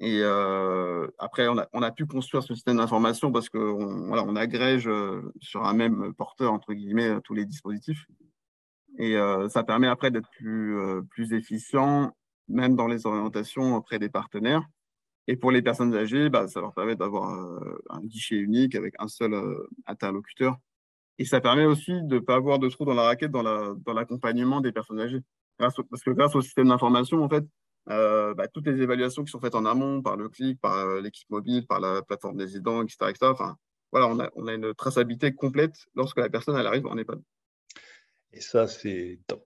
Et 0.00 0.20
euh, 0.22 1.08
après, 1.18 1.48
on 1.48 1.82
a, 1.82 1.90
pu 1.90 2.06
construire 2.06 2.42
ce 2.42 2.54
système 2.54 2.76
d'information 2.76 3.32
parce 3.32 3.48
qu'on 3.48 4.06
voilà, 4.06 4.24
on 4.24 4.36
agrège 4.36 4.86
euh, 4.86 5.22
sur 5.40 5.64
un 5.64 5.74
même 5.74 6.12
porteur, 6.14 6.52
entre 6.52 6.72
guillemets, 6.72 7.20
tous 7.24 7.34
les 7.34 7.44
dispositifs. 7.44 8.06
Et 9.00 9.16
ça 9.48 9.62
permet 9.62 9.86
après 9.86 10.10
d'être 10.10 10.28
plus, 10.30 10.76
plus 11.10 11.32
efficient, 11.32 12.12
même 12.48 12.74
dans 12.74 12.88
les 12.88 13.06
orientations 13.06 13.76
auprès 13.76 14.00
des 14.00 14.08
partenaires. 14.08 14.66
Et 15.28 15.36
pour 15.36 15.52
les 15.52 15.62
personnes 15.62 15.94
âgées, 15.94 16.30
bah, 16.30 16.48
ça 16.48 16.60
leur 16.60 16.74
permet 16.74 16.96
d'avoir 16.96 17.30
un 17.90 18.00
guichet 18.02 18.34
unique 18.34 18.74
avec 18.74 18.94
un 18.98 19.06
seul 19.06 19.36
interlocuteur 19.86 20.58
et 21.18 21.24
ça 21.24 21.40
permet 21.40 21.64
aussi 21.64 21.92
de 22.02 22.14
ne 22.14 22.18
pas 22.20 22.36
avoir 22.36 22.58
de 22.58 22.68
trous 22.68 22.84
dans 22.84 22.94
la 22.94 23.02
raquette 23.02 23.32
dans 23.32 23.42
l'accompagnement 23.42 24.56
la, 24.56 24.60
dans 24.60 24.62
des 24.62 24.72
personnes 24.72 25.00
âgées. 25.00 25.20
parce 25.58 25.74
que 25.74 26.10
grâce 26.10 26.34
au 26.36 26.40
système 26.40 26.68
d'information, 26.68 27.22
en 27.22 27.28
fait, 27.28 27.44
euh, 27.90 28.34
bah, 28.34 28.48
toutes 28.48 28.66
les 28.66 28.82
évaluations 28.82 29.24
qui 29.24 29.30
sont 29.30 29.40
faites 29.40 29.54
en 29.54 29.64
amont 29.64 30.02
par 30.02 30.16
le 30.16 30.28
clic, 30.28 30.60
par 30.60 30.76
euh, 30.76 31.00
l'équipe 31.00 31.28
mobile, 31.30 31.66
par 31.66 31.80
la 31.80 32.02
plateforme 32.02 32.36
des 32.36 32.56
aidants, 32.56 32.82
etc., 32.82 32.96
etc. 33.08 33.26
enfin, 33.32 33.56
voilà, 33.92 34.06
on 34.08 34.20
a, 34.20 34.30
on 34.36 34.46
a, 34.46 34.54
une 34.54 34.74
traçabilité 34.74 35.32
complète 35.34 35.74
lorsque 35.94 36.18
la 36.18 36.28
personne 36.28 36.56
elle 36.56 36.66
arrive 36.66 36.86
en 36.86 36.96
EHPAD. 36.98 37.20
Et 38.32 38.40
ça, 38.40 38.66
c'est 38.66 39.20
top. 39.26 39.44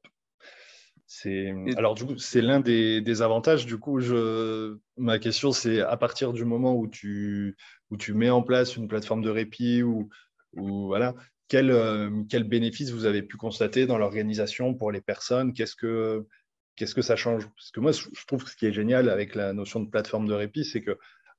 C'est 1.06 1.54
alors 1.76 1.94
du 1.94 2.06
coup, 2.06 2.16
c'est 2.16 2.40
l'un 2.40 2.58
des, 2.60 3.00
des, 3.00 3.22
avantages. 3.22 3.66
Du 3.66 3.78
coup, 3.78 4.00
je, 4.00 4.78
ma 4.96 5.18
question, 5.18 5.52
c'est 5.52 5.80
à 5.80 5.96
partir 5.96 6.32
du 6.32 6.44
moment 6.44 6.74
où 6.74 6.88
tu, 6.88 7.56
où 7.90 7.96
tu 7.96 8.14
mets 8.14 8.30
en 8.30 8.42
place 8.42 8.76
une 8.76 8.88
plateforme 8.88 9.22
de 9.22 9.30
répit 9.30 9.82
ou, 9.82 10.08
ou 10.54 10.86
voilà, 10.86 11.14
quel, 11.52 11.70
euh, 11.70 12.08
quel 12.30 12.44
bénéfice 12.44 12.92
vous 12.92 13.04
avez 13.04 13.20
pu 13.20 13.36
constater 13.36 13.84
dans 13.84 13.98
l'organisation 13.98 14.72
pour 14.72 14.90
les 14.90 15.02
personnes? 15.02 15.52
Qu'est-ce 15.52 15.76
que 15.76 16.26
qu'est-ce 16.76 16.94
que 16.94 17.02
ça 17.02 17.14
change? 17.14 17.44
Parce 17.44 17.70
que 17.70 17.80
moi, 17.80 17.92
je 17.92 18.26
trouve 18.26 18.42
que 18.42 18.48
ce 18.48 18.56
qui 18.56 18.64
est 18.64 18.72
génial 18.72 19.10
avec 19.10 19.34
la 19.34 19.52
notion 19.52 19.80
de 19.80 19.90
plateforme 19.90 20.26
de 20.26 20.32
répit, 20.32 20.64
c'est 20.64 20.80
que 20.80 20.96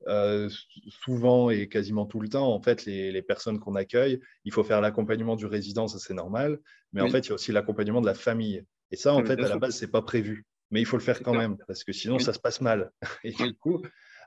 euh, 0.08 0.51
souvent 1.03 1.50
et 1.50 1.67
quasiment 1.67 2.05
tout 2.05 2.20
le 2.20 2.29
temps, 2.29 2.53
en 2.53 2.62
fait, 2.62 2.86
les, 2.86 3.12
les 3.12 3.22
personnes 3.24 3.60
qu'on 3.60 3.74
accueille, 3.74 4.20
il 4.46 4.53
faut 4.53 4.63
faire 4.63 4.82
l'accompagnement 4.82 5.36
du 5.36 5.48
résident, 5.48 5.88
ça 5.88 5.98
c'est 5.98 6.13
normal, 6.13 6.60
mais 6.91 7.01
en 7.01 7.10
fait, 7.10 7.25
il 7.25 7.29
y 7.29 7.32
a 7.32 7.36
aussi 7.36 7.51
l'accompagnement 7.51 8.00
de 8.00 8.05
la 8.05 8.13
famille. 8.13 8.63
Et 8.91 8.98
ça, 8.98 9.15
en 9.15 9.25
fait, 9.25 9.39
à 9.39 9.50
la 9.50 9.58
base, 9.58 9.75
c'est 9.75 9.89
pas 9.89 10.03
prévu, 10.03 10.46
mais 10.70 10.79
il 10.79 10.86
faut 10.86 10.98
le 10.98 11.01
faire 11.01 11.24
quand 11.24 11.34
même, 11.34 11.58
parce 11.65 11.84
que 11.84 11.91
sinon, 11.91 12.20
ça 12.20 12.34
se 12.34 12.39
passe 12.39 12.62
mal. 12.62 12.91
Et 13.24 13.32
du 13.32 13.55
coup, 13.55 13.82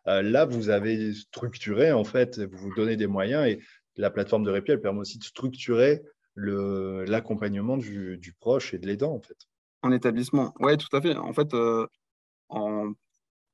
euh, 0.09 0.21
là, 0.23 0.47
vous 0.47 0.69
avez 0.69 1.15
structuré, 1.15 1.93
en 1.93 2.03
fait, 2.03 2.41
vous 2.41 2.59
vous 2.59 2.75
donnez 2.75 2.97
des 2.97 3.07
moyens, 3.07 3.47
et 3.47 3.61
la 3.97 4.11
plateforme 4.11 4.45
de 4.45 4.51
répit, 4.51 4.73
elle 4.73 4.81
permet 4.81 5.01
aussi 5.01 5.19
de 5.19 5.25
structurer 5.25 6.03
l'accompagnement 6.37 7.77
du, 7.77 8.19
du, 8.19 8.33
proche 8.33 8.75
et 8.75 8.79
de 8.79 8.87
l'aidant, 8.87 9.15
en 9.15 9.21
fait. 9.21 9.37
En 9.83 9.93
établissement, 9.93 10.53
oui, 10.61 10.77
tout 10.77 10.95
à 10.95 11.01
fait. 11.01 11.17
En 11.17 11.33
fait, 11.33 11.55
euh, 11.55 11.87
en, 12.49 12.93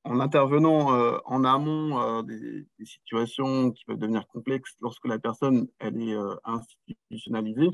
en, 0.03 0.19
intervenant 0.19 0.93
euh, 0.95 1.17
en 1.25 1.45
amont 1.45 1.99
euh, 1.99 2.23
des, 2.23 2.65
des, 2.79 2.85
situations 2.85 3.71
qui 3.71 3.85
peuvent 3.85 3.97
devenir 3.97 4.27
complexes 4.27 4.75
lorsque 4.81 5.05
la 5.05 5.19
personne 5.19 5.67
elle 5.79 6.01
est 6.01 6.15
institutionnalisée, 6.43 7.69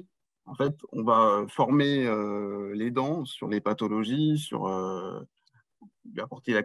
en 0.46 0.56
fait, 0.56 0.76
on 0.92 1.04
va 1.04 1.46
former 1.48 2.06
l'aidant 2.74 3.24
sur 3.26 3.48
les 3.48 3.62
pathologies, 3.62 4.38
sur 4.40 4.68
lui 6.14 6.22
apporter 6.22 6.60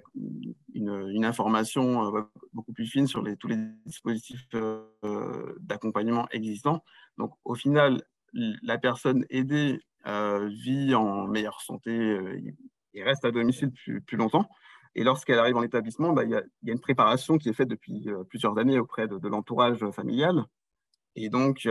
une, 0.75 1.25
information 1.25 2.13
beaucoup 2.53 2.73
plus 2.73 2.87
fine 2.87 3.07
sur 3.07 3.25
tous 3.39 3.49
les 3.49 3.57
dispositifs 3.87 4.47
d'accompagnement 5.61 6.29
existants. 6.31 6.85
Donc, 7.19 7.33
au 7.45 7.55
final, 7.55 8.03
la 8.33 8.79
personne 8.79 9.25
aidée 9.31 9.81
vit 10.05 10.95
en 10.95 11.27
meilleure 11.27 11.61
santé 11.61 12.19
et 12.95 13.03
reste 13.03 13.25
à 13.25 13.31
domicile 13.31 13.73
plus, 13.73 14.01
plus 14.01 14.17
longtemps. 14.17 14.49
Et 14.97 15.03
lorsqu'elle 15.03 15.39
arrive 15.39 15.57
en 15.57 15.63
établissement, 15.63 16.13
bah, 16.13 16.25
il 16.25 16.31
y, 16.31 16.37
a 16.37 16.43
une 16.73 16.81
préparation 16.81 17.39
qui 17.39 17.49
est 17.49 17.55
faite 17.55 17.69
depuis 17.69 18.07
plusieurs 18.29 18.57
années 18.59 18.79
auprès 18.79 19.09
de, 19.09 19.19
de 19.19 19.29
l'entourage 19.29 19.85
familial. 19.91 20.45
Et 21.17 21.29
donc, 21.29 21.65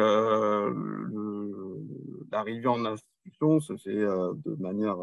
l'arrivée 2.32 2.68
en 2.68 2.86
institution 2.86 3.60
se 3.60 3.78
fait 3.78 3.96
de 3.96 4.56
manière 4.60 4.98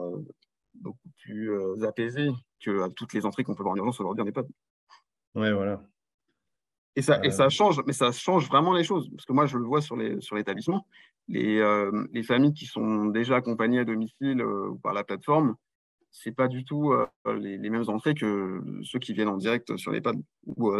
beaucoup 0.81 1.09
plus 1.23 1.53
euh, 1.53 1.87
apaisé 1.87 2.31
que 2.61 2.89
toutes 2.95 3.13
les 3.13 3.27
entrées 3.27 3.45
qu'on 3.45 3.55
peut 3.55 3.63
voir 3.63 3.75
en 3.75 3.79
urgence 3.79 4.01
aujourd'hui 4.01 4.23
en 4.23 4.27
EHPAD. 4.27 4.47
Ouais, 5.35 5.53
voilà. 5.53 5.83
Et 6.97 7.03
ça, 7.03 7.21
et 7.23 7.31
ça 7.31 7.47
euh. 7.47 7.51
change, 7.51 7.81
mais 7.87 7.93
ça 7.93 8.11
change 8.11 8.49
vraiment 8.49 8.75
les 8.75 8.85
choses. 8.85 9.09
Parce 9.11 9.25
que 9.25 9.33
moi, 9.33 9.47
je 9.47 9.57
le 9.57 9.65
vois 9.65 9.81
sur 9.81 9.97
l'établissement. 9.97 10.79
Sur 10.79 10.85
les, 11.29 11.59
euh, 11.59 12.07
les, 12.13 12.25
familles 12.25 12.53
qui 12.53 12.67
sont 12.67 13.07
déjà 13.07 13.37
accompagnées 13.37 13.79
à 13.79 13.85
domicile 13.85 14.43
ou 14.43 14.77
par 14.77 14.93
la 14.93 15.05
plateforme, 15.05 15.55
c'est 16.11 16.33
pas 16.33 16.49
du 16.49 16.65
tout 16.65 16.93
les, 17.27 17.57
les, 17.57 17.71
mêmes 17.71 17.89
entrées 17.89 18.15
que 18.15 18.61
ceux 18.83 18.99
qui 18.99 19.13
viennent 19.13 19.29
en 19.29 19.37
direct 19.37 19.77
sur 19.77 19.93
l'EHPAD. 19.93 20.17
Ou 20.47 20.73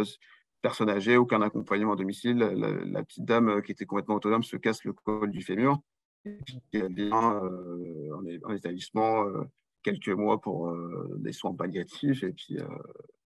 personne 0.61 0.89
âgée, 0.89 1.15
aucun 1.15 1.41
accompagnement 1.41 1.93
à 1.93 1.95
domicile. 1.95 2.37
La, 2.37 3.03
petite 3.03 3.23
dame 3.23 3.61
qui 3.61 3.71
était 3.71 3.85
complètement 3.85 4.15
autonome 4.15 4.43
se 4.43 4.57
casse 4.57 4.83
le 4.83 4.91
col 4.91 5.31
du 5.31 5.41
fémur. 5.41 5.79
Et 6.25 6.37
puis 6.45 6.59
elle 6.73 6.93
vient 6.93 7.13
en, 7.13 8.21
en, 8.43 8.53
établissement 8.53 9.25
quelques 9.83 10.09
mois 10.09 10.39
pour 10.39 10.69
euh, 10.69 11.15
des 11.19 11.31
soins 11.31 11.55
palliatifs. 11.55 12.23
Et 12.23 12.33
puis, 12.33 12.57
euh, 12.57 12.67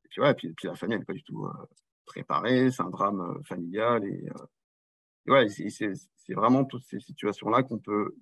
puis, 0.10 0.22
ouais, 0.22 0.34
puis, 0.34 0.54
puis, 0.54 0.68
la 0.68 0.76
famille 0.76 0.98
n'est 0.98 1.06
pas 1.06 1.14
du 1.14 1.24
tout 1.24 1.46
euh, 1.46 1.52
préparée. 2.06 2.72
C'est 2.72 2.84
un 2.84 2.90
drame 2.90 3.42
familial. 3.46 4.06
Et, 4.06 4.30
ouais, 5.28 5.48
c'est 5.50 6.34
vraiment 6.34 6.66
toutes 6.66 6.86
ces 6.86 7.00
situations-là 7.00 7.64
qu'on 7.64 7.80
peut, 7.80 8.16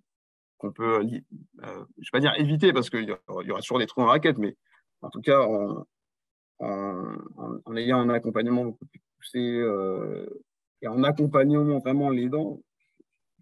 qu'on 0.57 0.71
peut 0.71 1.01
je 1.03 1.17
vais 1.59 2.11
pas 2.11 2.19
dire 2.19 2.33
éviter 2.37 2.73
parce 2.73 2.89
qu'il 2.89 3.09
y, 3.09 3.15
aura 3.27 3.61
toujours 3.61 3.79
des 3.79 3.87
trous 3.87 4.01
en 4.01 4.07
raquette, 4.07 4.37
mais 4.37 4.55
en 5.01 5.09
tout 5.09 5.21
cas, 5.21 5.45
en, 6.59 7.75
ayant 7.75 7.99
un 7.99 8.09
accompagnement 8.09 8.65
beaucoup 8.65 8.85
plus 8.85 9.01
poussé 9.17 9.63
et 10.81 10.87
en 10.87 11.03
accompagnant 11.03 11.79
vraiment 11.79 12.09
les 12.09 12.29
dents, 12.29 12.61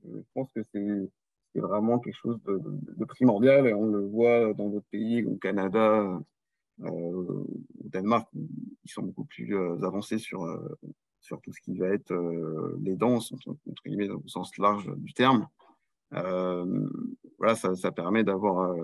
je 0.04 0.22
pense 0.34 0.50
que 0.56 0.62
c'est 0.74 1.10
c'est 1.54 1.62
vraiment 1.62 2.00
quelque 2.00 2.16
chose 2.16 2.40
de, 2.46 3.06
primordial 3.06 3.68
et 3.68 3.74
on 3.74 3.86
le 3.86 4.06
voit 4.08 4.54
dans 4.54 4.70
d'autres 4.70 4.88
pays, 4.90 5.24
au 5.26 5.36
Canada, 5.36 6.20
euh, 6.84 6.90
au 6.90 7.46
Danemark, 7.90 8.28
ils 8.34 8.92
sont 8.92 9.04
beaucoup 9.04 9.26
plus 9.26 9.56
euh, 9.56 9.84
avancés 9.84 10.18
sur, 10.18 10.44
euh, 10.44 10.80
sur 11.20 11.42
tout 11.42 11.52
ce 11.52 11.62
qui 11.62 11.78
va 11.78 11.88
être 11.88 12.14
les 12.82 12.96
danses, 12.96 13.34
entre 13.34 13.84
guillemets, 13.86 14.10
au 14.10 14.28
sens 14.28 14.58
large 14.58 14.92
du 14.98 15.14
terme. 15.14 15.48
voilà, 16.12 17.56
ça, 17.56 17.76
ça 17.76 17.92
permet 17.92 18.24
d'avoir 18.24 18.76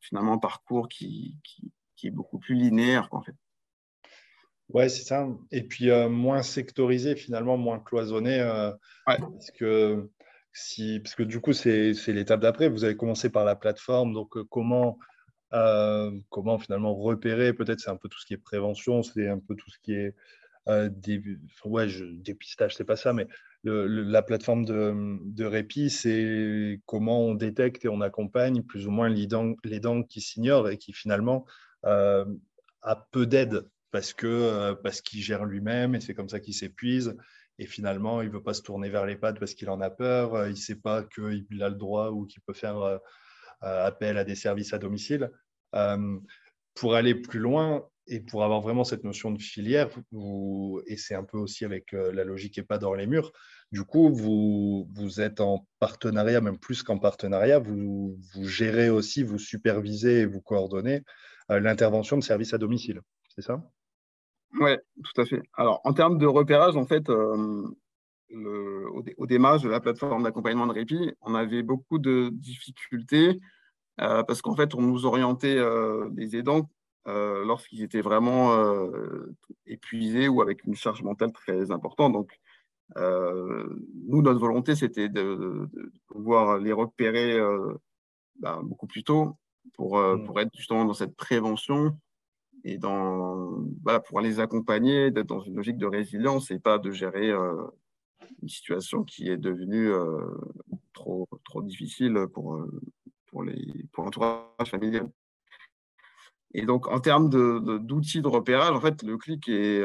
finalement 0.00 0.34
un 0.34 0.38
parcours 0.38 0.88
qui, 0.88 1.36
qui, 1.42 1.72
qui, 1.96 2.06
est 2.06 2.12
beaucoup 2.12 2.38
plus 2.38 2.54
linéaire, 2.54 3.08
en 3.10 3.22
fait. 3.22 3.34
Ouais, 4.70 4.88
c'est 4.88 5.04
ça. 5.04 5.28
Et 5.50 5.62
puis 5.62 5.90
moins 6.08 6.42
sectorisé, 6.42 7.16
finalement, 7.16 7.56
moins 7.56 7.80
cloisonné. 7.80 8.38
Parce 9.04 9.50
que 9.50 10.08
parce 10.52 11.14
que 11.14 11.22
du 11.22 11.40
coup, 11.40 11.52
c'est 11.52 11.92
l'étape 12.08 12.40
d'après. 12.40 12.68
Vous 12.68 12.84
avez 12.84 12.96
commencé 12.96 13.30
par 13.30 13.44
la 13.44 13.56
plateforme, 13.56 14.12
donc 14.12 14.36
euh, 14.36 14.44
comment, 14.50 14.98
euh, 15.52 16.10
comment 16.30 16.58
finalement 16.58 16.94
repérer 16.94 17.52
Peut-être 17.52 17.80
c'est 17.80 17.90
un 17.90 17.96
peu 17.96 18.08
tout 18.08 18.18
ce 18.18 18.26
qui 18.26 18.34
est 18.34 18.38
prévention, 18.38 19.02
c'est 19.02 19.28
un 19.28 19.38
peu 19.38 19.54
tout 19.54 19.70
ce 19.70 19.78
qui 19.80 19.94
est 19.94 20.14
euh, 20.68 20.90
ouais, 21.64 21.86
dépistage, 22.18 22.76
c'est 22.76 22.84
pas 22.84 22.96
ça, 22.96 23.12
mais 23.12 23.26
la 23.64 24.22
plateforme 24.22 24.64
de, 24.64 25.44
répit, 25.44 25.90
c'est 25.90 26.80
comment 26.86 27.22
on 27.22 27.34
détecte 27.34 27.84
et 27.84 27.88
on 27.88 28.00
accompagne 28.00 28.62
plus 28.62 28.86
ou 28.86 28.90
moins 28.90 29.08
les 29.08 29.26
dents, 29.26 30.02
qui 30.02 30.20
s'ignorent 30.20 30.68
et 30.68 30.76
qui 30.76 30.92
finalement 30.92 31.46
a 31.84 33.08
peu 33.10 33.26
d'aide 33.26 33.64
parce 33.90 34.14
parce 34.82 35.00
qu'il 35.00 35.22
gère 35.22 35.44
lui-même 35.44 35.94
et 35.94 36.00
c'est 36.00 36.14
comme 36.14 36.28
ça 36.28 36.40
qu'il 36.40 36.54
s'épuise 36.54 37.16
et 37.58 37.66
finalement, 37.66 38.22
il 38.22 38.28
ne 38.28 38.32
veut 38.32 38.42
pas 38.42 38.54
se 38.54 38.62
tourner 38.62 38.88
vers 38.88 39.04
l'EHPAD 39.04 39.38
parce 39.38 39.54
qu'il 39.54 39.68
en 39.70 39.80
a 39.80 39.90
peur, 39.90 40.34
euh, 40.34 40.46
il 40.46 40.52
ne 40.52 40.56
sait 40.56 40.76
pas 40.76 41.02
qu'il 41.02 41.62
a 41.62 41.68
le 41.68 41.74
droit 41.74 42.10
ou 42.10 42.24
qu'il 42.24 42.40
peut 42.42 42.54
faire 42.54 42.78
euh, 42.78 42.98
euh, 43.64 43.86
appel 43.86 44.16
à 44.16 44.24
des 44.24 44.36
services 44.36 44.72
à 44.72 44.78
domicile. 44.78 45.30
pour 46.74 46.94
aller 46.94 47.14
plus 47.16 47.40
loin 47.40 47.84
et 48.06 48.20
pour 48.20 48.44
avoir 48.44 48.60
vraiment 48.60 48.84
cette 48.84 49.04
notion 49.04 49.32
de 49.32 49.42
filière, 49.42 49.90
et 50.86 50.96
c'est 50.96 51.14
un 51.14 51.24
peu 51.24 51.36
aussi 51.36 51.64
avec 51.64 51.92
la 51.92 52.24
logique 52.24 52.56
EHPAD 52.56 52.80
dans 52.80 52.94
les 52.94 53.06
murs, 53.06 53.32
du 53.72 53.82
coup, 53.82 54.14
vous, 54.14 55.20
êtes 55.20 55.40
en 55.40 55.66
partenariat, 55.78 56.40
même 56.40 56.58
plus 56.58 56.82
qu'en 56.82 56.98
partenariat, 56.98 57.58
vous 57.58 58.16
gérez 58.40 58.88
aussi, 58.88 59.24
vous 59.24 59.38
supervisez 59.38 60.20
et 60.20 60.26
vous 60.26 60.40
coordonnez 60.40 61.02
l'intervention 61.50 62.16
de 62.16 62.22
services 62.22 62.54
à 62.54 62.58
domicile. 62.58 63.02
C'est 63.34 63.42
ça? 63.42 63.60
Oui, 64.54 64.76
tout 65.04 65.20
à 65.20 65.24
fait. 65.24 65.42
Alors, 65.54 65.80
en 65.84 65.92
termes 65.92 66.18
de 66.18 66.26
repérage, 66.26 66.76
en 66.76 66.86
fait, 66.86 67.08
euh, 67.10 68.88
au, 69.16 69.26
démarrage 69.26 69.62
de 69.62 69.68
la 69.68 69.80
plateforme 69.80 70.22
d'accompagnement 70.22 70.66
de 70.66 70.72
répit, 70.72 71.12
on 71.20 71.34
avait 71.34 71.62
beaucoup 71.62 71.98
de 71.98 72.30
difficultés 72.32 73.40
euh, 74.00 74.22
parce 74.22 74.42
qu'en 74.42 74.54
fait, 74.54 74.74
on 74.74 74.82
nous 74.82 75.06
orientait 75.06 75.56
euh, 75.56 76.08
des 76.10 76.36
aidants 76.36 76.70
lorsqu'ils 77.06 77.82
étaient 77.82 78.02
vraiment 78.02 78.54
épuisés 79.64 80.28
ou 80.28 80.42
avec 80.42 80.64
une 80.64 80.74
charge 80.74 81.02
mentale 81.02 81.32
très 81.32 81.70
importante. 81.70 82.12
Donc, 82.12 82.38
nous, 82.96 84.20
notre 84.20 84.38
volonté, 84.38 84.74
c'était 84.74 85.08
de, 85.08 85.70
pouvoir 86.06 86.58
les 86.58 86.72
repérer 86.72 87.40
ben, 88.40 88.60
beaucoup 88.62 88.86
plus 88.86 89.04
tôt 89.04 89.38
pour, 89.72 89.98
mmh. 89.98 90.24
pour 90.26 90.38
être 90.38 90.50
justement 90.54 90.84
dans 90.84 90.92
cette 90.92 91.16
prévention 91.16 91.96
et 92.68 92.78
pour 94.06 94.20
les 94.20 94.40
accompagner, 94.40 95.10
d'être 95.10 95.26
dans 95.26 95.40
une 95.40 95.56
logique 95.56 95.78
de 95.78 95.86
résilience 95.86 96.50
et 96.50 96.58
pas 96.58 96.78
de 96.78 96.90
gérer 96.90 97.30
euh, 97.30 97.64
une 98.42 98.48
situation 98.48 99.04
qui 99.04 99.28
est 99.28 99.38
devenue 99.38 99.90
euh, 99.90 100.26
trop, 100.92 101.26
trop 101.44 101.62
difficile 101.62 102.26
pour, 102.34 102.56
euh, 102.56 102.80
pour, 103.26 103.42
les, 103.42 103.86
pour 103.92 104.04
l'entourage 104.04 104.70
familial. 104.70 105.10
Et 106.52 106.66
donc, 106.66 106.88
en 106.88 107.00
termes 107.00 107.30
d'outils 107.30 108.22
de, 108.22 108.28
repérage, 108.28 108.72
en 108.72 108.80
fait, 108.80 109.02
le 109.02 109.16
clic 109.16 109.48
est, 109.48 109.82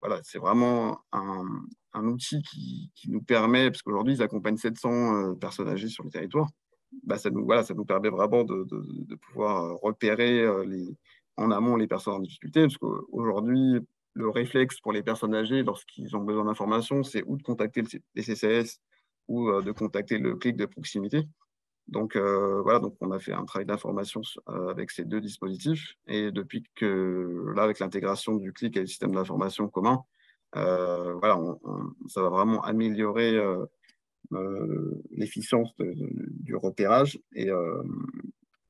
voilà, 0.00 0.20
c'est 0.22 0.38
vraiment 0.38 1.00
un, 1.12 2.04
outil 2.04 2.42
qui, 2.42 2.92
nous 3.08 3.22
permet, 3.22 3.70
parce 3.70 3.82
qu'aujourd'hui, 3.82 4.14
ils 4.14 4.22
accompagnent 4.22 4.56
700 4.56 5.34
personnes 5.34 5.68
âgées 5.68 5.88
sur 5.88 6.04
le 6.04 6.10
territoire, 6.10 6.48
bah, 7.02 7.18
ça, 7.18 7.30
nous, 7.30 7.44
voilà, 7.44 7.64
ça 7.64 7.74
nous 7.74 7.84
permet 7.84 8.08
vraiment 8.08 8.44
de 8.44 9.14
pouvoir 9.16 9.80
repérer 9.80 10.46
les, 10.64 10.96
en 11.38 11.50
amont 11.50 11.76
les 11.76 11.86
personnes 11.86 12.14
en 12.14 12.20
difficulté, 12.20 12.62
parce 12.62 12.76
qu'aujourd'hui, 12.76 13.80
le 14.14 14.28
réflexe 14.28 14.80
pour 14.80 14.92
les 14.92 15.02
personnes 15.02 15.34
âgées, 15.34 15.62
lorsqu'ils 15.62 16.16
ont 16.16 16.22
besoin 16.22 16.44
d'informations, 16.44 17.02
c'est 17.04 17.22
ou 17.26 17.36
de 17.36 17.42
contacter 17.42 17.82
les 18.14 18.22
CCS 18.22 18.80
ou 19.28 19.48
euh, 19.48 19.62
de 19.62 19.72
contacter 19.72 20.18
le 20.18 20.34
clic 20.34 20.56
de 20.56 20.66
proximité. 20.66 21.28
Donc 21.86 22.16
euh, 22.16 22.60
voilà, 22.62 22.80
donc 22.80 22.96
on 23.00 23.12
a 23.12 23.18
fait 23.18 23.32
un 23.32 23.44
travail 23.44 23.66
d'information 23.66 24.20
euh, 24.48 24.68
avec 24.68 24.90
ces 24.90 25.04
deux 25.04 25.20
dispositifs. 25.20 25.94
Et 26.06 26.32
depuis 26.32 26.64
que 26.74 27.52
là, 27.54 27.62
avec 27.62 27.78
l'intégration 27.78 28.36
du 28.36 28.52
clic 28.52 28.76
et 28.76 28.80
le 28.80 28.86
système 28.86 29.14
d'information 29.14 29.68
commun, 29.68 30.02
voilà, 30.52 31.38
ça 32.08 32.22
va 32.22 32.30
vraiment 32.30 32.60
améliorer 32.62 33.38
l'efficience 35.10 35.74
du 35.78 36.56
repérage 36.56 37.20
et, 37.34 37.50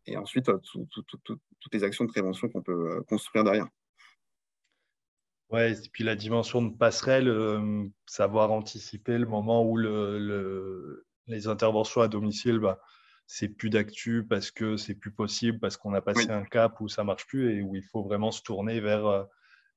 et 0.09 0.17
ensuite 0.17 0.49
euh, 0.49 0.59
toutes 0.63 1.75
les 1.75 1.85
actions 1.85 2.05
de 2.05 2.11
prévention 2.11 2.49
qu'on 2.49 2.63
peut 2.63 2.97
euh, 2.97 3.03
construire 3.03 3.45
derrière. 3.45 3.67
Ouais, 5.51 5.73
et 5.73 5.89
puis 5.93 6.05
la 6.05 6.15
dimension 6.15 6.61
de 6.63 6.77
passerelle, 6.77 7.29
euh, 7.29 7.85
savoir 8.07 8.53
anticiper 8.53 9.17
le 9.17 9.27
moment 9.27 9.65
où 9.65 9.77
le, 9.77 11.07
les 11.27 11.47
interventions 11.47 12.03
à 12.03 12.09
domicile, 12.09 12.59
bah, 12.59 12.81
c'est 13.27 13.49
plus 13.49 13.71
d'actu 13.71 14.27
parce 14.29 14.51
que 14.51 14.77
c'est 14.77 14.95
plus 14.95 15.13
possible, 15.13 15.59
parce 15.59 15.77
qu'on 15.77 15.95
a 15.95 16.03
passé 16.03 16.31
un 16.31 16.45
cap 16.45 16.81
où 16.81 16.89
ça 16.89 17.05
marche 17.05 17.27
plus 17.27 17.55
et 17.55 17.63
où 17.63 17.75
il 17.77 17.83
faut 17.83 18.03
vraiment 18.03 18.31
se 18.31 18.43
tourner 18.43 18.81
vers, 18.81 19.27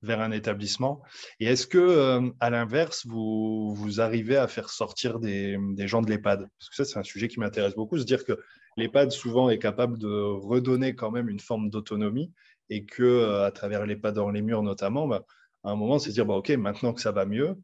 vers 0.02 0.22
un 0.22 0.32
établissement. 0.32 1.02
Et 1.42 1.48
est-ce 1.48 1.68
que, 1.68 2.32
à 2.40 2.50
l'inverse, 2.50 3.06
vous, 3.06 3.74
vous 3.76 4.00
arrivez 4.00 4.38
à 4.38 4.48
faire 4.48 4.70
sortir 4.70 5.20
des, 5.20 5.58
des 5.74 5.88
gens 5.88 6.02
de 6.02 6.10
l'EHPAD? 6.10 6.50
Parce 6.60 6.70
que 6.70 6.76
ça, 6.76 6.86
c'est 6.86 6.98
un 6.98 7.04
sujet 7.04 7.28
qui 7.28 7.42
m'intéresse 7.42 7.76
beaucoup, 7.76 7.98
se 7.98 8.06
dire 8.06 8.24
que 8.24 8.40
l'EHPAD 8.78 9.12
souvent 9.12 9.50
est 9.50 9.60
capable 9.60 9.98
de 9.98 10.10
redonner 10.10 10.96
quand 10.96 11.12
même 11.12 11.30
une 11.30 11.40
forme 11.40 11.70
d'autonomie 11.70 12.32
et 12.70 12.86
que 12.86 13.04
euh, 13.04 13.46
à 13.46 13.52
travers 13.52 13.86
l'EHPAD 13.86 14.16
dans 14.16 14.30
les 14.30 14.42
murs 14.42 14.64
notamment, 14.64 15.08
bah, 15.08 15.26
à 15.64 15.72
un 15.72 15.76
moment, 15.76 16.00
c'est 16.00 16.12
dire 16.12 16.26
bah, 16.26 16.36
ok, 16.36 16.50
maintenant 16.52 16.94
que 16.94 17.02
ça 17.02 17.12
va 17.12 17.26
mieux, 17.26 17.56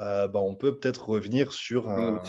euh, 0.00 0.28
bah, 0.28 0.40
on 0.40 0.54
peut 0.54 0.78
peut-être 0.78 1.08
revenir 1.08 1.52
sur 1.52 1.88
un. 1.90 2.20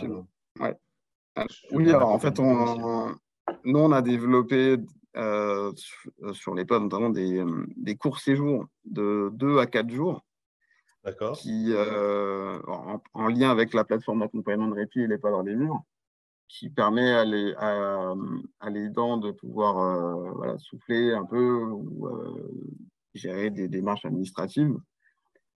oui, 1.72 1.90
alors 1.90 2.10
en 2.10 2.20
fait, 2.20 2.40
on, 2.40 3.16
nous 3.64 3.80
on 3.80 3.92
a 3.92 4.02
développé 4.02 4.78
sur 6.34 6.56
l'EHPAD, 6.56 6.82
notamment 6.82 7.10
des, 7.10 7.44
des 7.78 7.96
courts 7.96 8.20
séjours 8.20 8.66
de 8.86 9.30
2 9.34 9.60
à 9.60 9.66
4 9.66 9.90
jours. 9.90 10.26
D'accord. 11.04 11.38
Qui, 11.38 11.72
en, 11.78 13.02
en, 13.14 13.28
lien 13.28 13.52
avec 13.52 13.76
la 13.76 13.84
plateforme 13.84 14.22
d'accompagnement 14.22 14.68
de 14.68 14.74
répit 14.74 15.02
et 15.02 15.08
l'EHPAD 15.08 15.32
dans 15.32 15.44
les 15.44 15.56
murs, 15.56 15.84
qui 16.48 16.70
permet 16.70 17.12
à, 17.12 17.26
les, 17.26 17.54
à, 17.56 18.70
les 18.70 18.90
dents 18.90 19.18
de 19.18 19.32
pouvoir 19.32 19.78
euh, 19.80 20.58
souffler 20.58 21.14
un 21.14 21.26
peu 21.26 21.64
ou 21.64 22.08
euh, 22.08 22.52
gérer 23.14 23.50
des 23.50 23.68
démarches 23.68 24.06
administratives. 24.06 24.78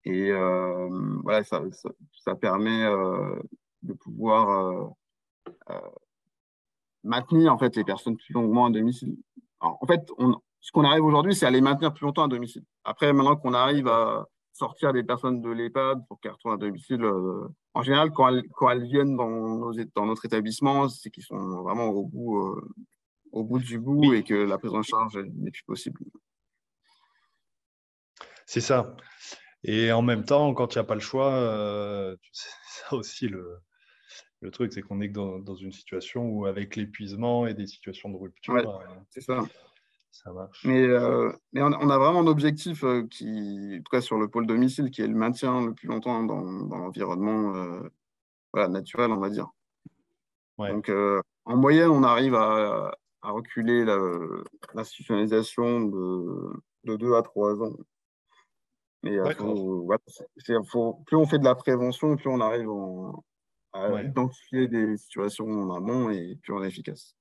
Et 0.05 0.31
euh, 0.31 0.89
voilà, 1.23 1.43
ça, 1.43 1.61
ça, 2.13 2.35
permet 2.35 2.85
de 3.83 3.93
pouvoir 3.93 4.93
maintenir 7.03 7.53
en 7.53 7.57
fait 7.57 7.75
les 7.75 7.83
personnes 7.83 8.17
plus 8.17 8.33
longuement 8.33 8.65
à 8.65 8.69
domicile. 8.69 9.17
En 9.59 9.85
fait, 9.85 10.09
ce 10.61 10.71
qu'on 10.71 10.85
arrive 10.85 11.03
aujourd'hui, 11.03 11.35
c'est 11.35 11.45
à 11.45 11.51
les 11.51 11.61
maintenir 11.61 11.93
plus 11.93 12.05
longtemps 12.05 12.23
à 12.23 12.27
domicile. 12.27 12.63
Après, 12.83 13.11
maintenant 13.11 13.35
qu'on 13.35 13.53
arrive 13.53 13.87
à 13.87 14.25
sortir 14.59 14.93
des 14.93 15.03
personnes 15.03 15.41
de 15.41 15.49
l'EHPAD 15.49 16.05
pour 16.07 16.19
qu'elles 16.19 16.33
retournent 16.33 16.53
à 16.53 16.57
domicile, 16.57 17.03
en 17.73 17.81
général, 17.81 18.11
quand 18.11 18.27
elles, 18.27 18.43
quand 18.49 18.69
elles 18.69 18.83
viennent 18.83 19.15
dans, 19.15 19.29
nos, 19.29 19.73
dans, 19.95 20.05
notre 20.05 20.25
établissement, 20.25 20.89
c'est 20.89 21.09
qu'ils 21.09 21.23
sont 21.23 21.63
vraiment 21.63 21.87
au 21.87 22.05
bout, 22.05 22.37
euh, 22.39 22.69
au 23.31 23.43
bout 23.43 23.59
du 23.59 23.79
bout 23.79 24.13
et 24.13 24.23
que 24.23 24.33
la 24.33 24.57
prise 24.57 24.73
en 24.73 24.83
charge 24.83 25.17
n'est 25.17 25.51
plus 25.51 25.63
possible. 25.63 26.01
C'est 28.45 28.61
ça. 28.61 28.95
Et 29.63 29.91
en 29.91 30.01
même 30.01 30.25
temps, 30.25 30.53
quand 30.53 30.75
il 30.75 30.77
n'y 30.77 30.81
a 30.81 30.85
pas 30.85 30.95
le 30.95 31.01
choix, 31.01 31.33
euh, 31.33 32.15
c'est 32.31 32.49
ça 32.83 32.95
aussi 32.95 33.27
le, 33.27 33.59
le 34.41 34.51
truc, 34.51 34.73
c'est 34.73 34.81
qu'on 34.81 35.01
est 35.01 35.09
dans, 35.09 35.39
dans, 35.39 35.55
une 35.55 35.71
situation 35.71 36.23
où, 36.23 36.45
avec 36.45 36.75
l'épuisement 36.75 37.47
et 37.47 37.53
des 37.53 37.67
situations 37.67 38.09
de 38.09 38.17
rupture, 38.17 38.53
ouais, 38.55 38.65
euh, 38.65 38.95
c'est 39.09 39.21
ça. 39.21 39.41
Ça 40.11 40.31
marche. 40.33 40.65
Mais, 40.65 40.81
euh, 40.81 41.31
mais 41.53 41.61
on, 41.61 41.67
on, 41.67 41.89
a 41.89 41.97
vraiment 41.97 42.19
un 42.19 42.27
objectif 42.27 42.83
euh, 42.83 43.05
qui, 43.07 43.75
en 43.75 43.77
tout 43.77 43.91
cas 43.91 44.01
sur 44.01 44.17
le 44.17 44.27
pôle 44.27 44.47
domicile, 44.47 44.89
qui 44.91 45.01
est 45.01 45.07
le 45.07 45.15
maintien 45.15 45.65
le 45.65 45.73
plus 45.73 45.87
longtemps 45.87 46.23
dans, 46.23 46.43
dans 46.43 46.77
l'environnement 46.77 47.55
euh, 47.55 47.81
voilà, 48.53 48.67
naturel, 48.67 49.11
on 49.11 49.19
va 49.19 49.29
dire. 49.29 49.47
Ouais. 50.57 50.71
Donc, 50.71 50.89
euh, 50.89 51.21
en 51.45 51.55
moyenne, 51.55 51.89
on 51.89 52.03
arrive 52.03 52.35
à, 52.35 52.91
à 53.21 53.31
reculer 53.31 53.85
l'institutionnalisation 54.73 55.81
de, 55.81 56.53
de 56.83 56.95
2 56.95 57.15
à 57.15 57.21
3 57.21 57.63
ans. 57.63 57.73
Mais 59.03 59.17
faut, 59.35 59.85
voilà, 59.85 60.01
faut, 60.65 60.95
plus 61.05 61.15
on 61.15 61.25
fait 61.25 61.39
de 61.39 61.45
la 61.45 61.55
prévention, 61.55 62.17
plus 62.17 62.29
on 62.29 62.41
arrive 62.41 62.69
en, 62.69 63.23
à 63.71 63.89
ouais. 63.89 64.05
identifier 64.05 64.67
des 64.67 64.97
situations 64.97 65.47
en 65.47 65.73
amont 65.73 66.09
et 66.09 66.37
plus 66.41 66.53
on 66.53 66.63
est 66.63 66.67
efficace. 66.67 67.15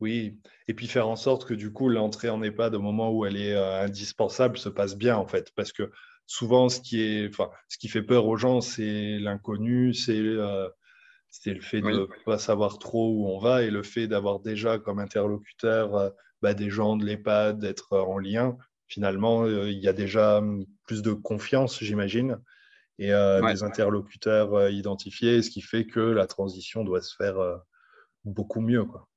Oui, 0.00 0.38
et 0.68 0.74
puis 0.74 0.88
faire 0.88 1.08
en 1.08 1.16
sorte 1.16 1.46
que 1.46 1.54
du 1.54 1.72
coup 1.72 1.88
l'entrée 1.88 2.28
en 2.28 2.42
EHPAD 2.42 2.74
au 2.74 2.82
moment 2.82 3.10
où 3.12 3.24
elle 3.24 3.36
est 3.36 3.54
euh, 3.54 3.82
indispensable 3.82 4.58
se 4.58 4.68
passe 4.68 4.96
bien 4.96 5.16
en 5.16 5.26
fait, 5.26 5.52
parce 5.56 5.72
que 5.72 5.90
souvent 6.26 6.68
ce 6.68 6.80
qui 6.80 7.00
est, 7.00 7.28
enfin, 7.28 7.50
ce 7.68 7.78
qui 7.78 7.88
fait 7.88 8.02
peur 8.02 8.26
aux 8.26 8.36
gens, 8.36 8.60
c'est 8.60 9.18
l'inconnu, 9.18 9.94
c'est 9.94 10.18
euh, 10.18 10.68
c'est 11.30 11.54
le 11.54 11.62
fait 11.62 11.80
de 11.80 11.88
ne 11.88 12.24
pas 12.24 12.38
savoir 12.38 12.78
trop 12.78 13.10
où 13.10 13.28
on 13.28 13.38
va 13.38 13.62
et 13.62 13.70
le 13.70 13.82
fait 13.82 14.06
d'avoir 14.06 14.40
déjà 14.40 14.78
comme 14.78 14.98
interlocuteur 14.98 15.96
euh, 15.96 16.10
bah, 16.42 16.52
des 16.52 16.68
gens 16.68 16.96
de 16.96 17.04
l'EHPAD, 17.04 17.58
d'être 17.58 17.96
en 17.96 18.18
lien. 18.18 18.56
Finalement, 18.88 19.46
il 19.46 19.78
y 19.78 19.88
a 19.88 19.92
déjà 19.92 20.38
hum, 20.38 20.64
plus 20.86 21.02
de 21.02 21.12
confiance, 21.12 21.82
j'imagine, 21.82 22.38
et 22.98 23.12
ouais. 23.12 23.52
des 23.52 23.64
interlocuteurs 23.64 24.70
identifiés, 24.70 25.42
ce 25.42 25.50
qui 25.50 25.60
fait 25.60 25.86
que 25.86 26.00
la 26.00 26.26
transition 26.26 26.84
doit 26.84 27.02
se 27.02 27.16
faire 27.16 27.36
beaucoup 28.24 28.60
mieux, 28.60 28.84
quoi. 28.84 29.08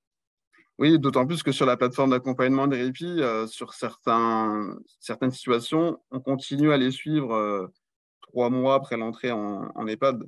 Oui, 0.80 0.98
d'autant 0.98 1.28
plus 1.28 1.44
que 1.44 1.52
sur 1.52 1.66
la 1.66 1.76
plateforme 1.76 2.12
d'accompagnement 2.12 2.66
des 2.66 2.82
répits, 2.82 3.22
euh, 3.22 3.46
sur 3.48 3.74
certains, 3.74 4.78
certaines 5.02 5.32
situations, 5.32 6.00
on 6.10 6.22
continue 6.22 6.72
à 6.72 6.78
les 6.78 6.92
suivre 6.92 7.34
euh, 7.34 7.68
trois 8.22 8.50
mois 8.50 8.76
après 8.76 8.96
l'entrée 8.96 9.30
en, 9.30 9.70
en, 9.76 9.88
EHPAD. 9.88 10.24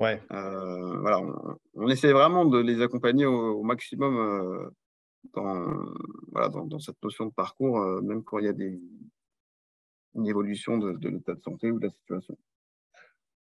Ouais. 0.00 0.20
Euh, 0.32 0.98
voilà, 0.98 1.20
on, 1.20 1.56
on, 1.74 1.88
essaie 1.88 2.10
vraiment 2.10 2.44
de 2.44 2.58
les 2.58 2.82
accompagner 2.82 3.26
au, 3.26 3.60
au 3.60 3.62
maximum 3.62 4.72
dans, 5.34 5.72
voilà, 6.32 6.48
dans, 6.48 6.66
dans, 6.66 6.80
cette 6.80 7.00
notion 7.00 7.26
de 7.26 7.32
parcours, 7.32 7.78
même 8.02 8.24
quand 8.24 8.40
il 8.40 8.46
y 8.46 8.48
a 8.48 8.52
des, 8.52 8.80
une 10.16 10.26
évolution 10.26 10.78
de, 10.78 10.94
de 10.94 11.10
l'état 11.10 11.34
de 11.34 11.42
santé 11.42 11.70
ou 11.70 11.78
de 11.78 11.86
la 11.86 11.92
situation. 11.92 12.36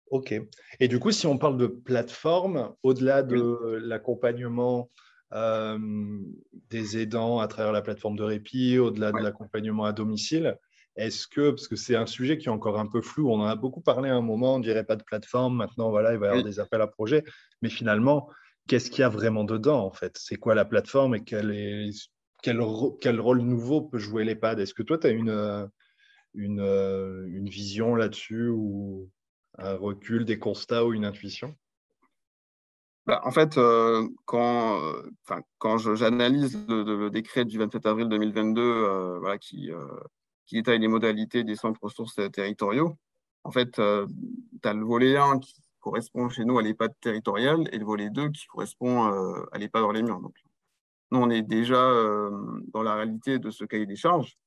Ok. 0.09 0.33
Et 0.79 0.87
du 0.87 0.97
coup, 0.97 1.11
si 1.11 1.27
on 1.27 1.37
parle 1.37 1.57
de 1.57 1.67
plateforme, 1.67 2.73
au-delà 2.81 3.21
de 3.21 3.37
oui. 3.37 3.79
l'accompagnement 3.83 4.89
des 5.31 6.97
aidants 6.97 7.39
à 7.39 7.47
travers 7.47 7.71
la 7.71 7.81
plateforme 7.81 8.15
de 8.15 8.23
répit, 8.23 8.77
au-delà 8.77 9.11
ouais. 9.11 9.19
de 9.19 9.23
l'accompagnement 9.23 9.85
à 9.85 9.93
domicile. 9.93 10.57
Est-ce 10.95 11.27
que, 11.27 11.51
parce 11.51 11.67
que 11.67 11.75
c'est 11.75 11.95
un 11.95 12.07
sujet 12.07 12.37
qui 12.37 12.47
est 12.47 12.51
encore 12.51 12.79
un 12.79 12.87
peu 12.87 13.01
flou, 13.01 13.29
on 13.29 13.39
en 13.39 13.45
a 13.45 13.55
beaucoup 13.55 13.81
parlé 13.81 14.09
à 14.09 14.15
un 14.15 14.21
moment, 14.21 14.55
on 14.55 14.59
dirait 14.59 14.83
pas 14.83 14.95
de 14.95 15.03
plateforme, 15.03 15.55
maintenant 15.55 15.91
voilà, 15.91 16.13
il 16.13 16.19
va 16.19 16.25
y 16.25 16.29
avoir 16.29 16.43
oui. 16.43 16.49
des 16.49 16.59
appels 16.59 16.81
à 16.81 16.87
projets, 16.87 17.23
mais 17.61 17.69
finalement, 17.69 18.29
qu'est-ce 18.67 18.89
qu'il 18.89 19.01
y 19.01 19.03
a 19.03 19.09
vraiment 19.09 19.43
dedans 19.43 19.85
en 19.85 19.91
fait? 19.91 20.17
C'est 20.17 20.37
quoi 20.37 20.55
la 20.55 20.65
plateforme 20.65 21.13
et 21.13 21.23
quel, 21.23 21.51
est, 21.51 21.91
quel, 22.41 22.59
quel 22.99 23.19
rôle 23.19 23.41
nouveau 23.41 23.81
peut 23.81 23.99
jouer 23.99 24.23
l'EHPAD 24.23 24.59
Est-ce 24.59 24.73
que 24.73 24.81
toi, 24.81 24.97
tu 24.97 25.05
as 25.05 25.11
une, 25.11 25.69
une, 26.33 26.61
une 26.61 27.49
vision 27.49 27.93
là-dessus 27.93 28.49
ou 28.49 29.07
un 29.59 29.75
recul, 29.75 30.25
des 30.25 30.39
constats 30.39 30.83
ou 30.83 30.93
une 30.93 31.05
intuition? 31.05 31.55
Bah, 33.07 33.21
en 33.23 33.31
fait, 33.31 33.57
euh, 33.57 34.05
quand, 34.25 34.81
euh, 34.81 35.95
j'analyse 35.95 36.57
le, 36.67 37.09
décret 37.09 37.45
du 37.45 37.57
27 37.57 37.85
avril 37.85 38.09
2022 38.09 38.61
euh, 38.61 39.37
qui, 39.37 39.71
détaille 40.51 40.79
les 40.79 40.89
modalités 40.89 41.45
des 41.45 41.55
centres 41.55 41.79
ressources 41.81 42.19
territoriaux, 42.33 42.97
en 43.45 43.51
fait, 43.51 43.71
tu 43.71 43.81
as 43.81 44.73
le 44.73 44.83
volet 44.83 45.15
1 45.15 45.39
qui 45.39 45.55
correspond 45.79 46.27
chez 46.27 46.43
nous 46.43 46.59
à 46.59 46.61
l'EHPAD 46.61 46.93
territorial 46.99 47.69
et 47.71 47.77
le 47.77 47.85
volet 47.85 48.09
2 48.09 48.29
qui 48.31 48.45
correspond 48.47 49.03
à 49.53 49.57
l'EHPAD 49.57 49.83
dans 49.83 49.91
les 49.93 50.03
murs. 50.03 50.19
Donc, 50.19 50.35
nous, 51.11 51.19
on 51.19 51.29
est 51.29 51.43
déjà 51.43 51.89
dans 52.73 52.83
la 52.83 52.95
réalité 52.95 53.39
de 53.39 53.51
ce 53.51 53.63
cahier 53.63 53.85
des 53.85 53.95
charges. 53.95 54.37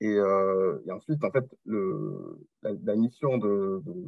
Et, 0.00 0.18
ensuite, 0.90 1.22
en 1.22 1.30
fait, 1.30 1.44
la, 2.62 2.96
mission 2.96 3.36
de, 3.36 3.82
de, 3.84 4.04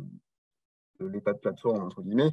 de 1.00 1.06
l'EHPAD 1.08 1.40
plateforme, 1.42 1.82
entre 1.82 2.00
guillemets, 2.00 2.32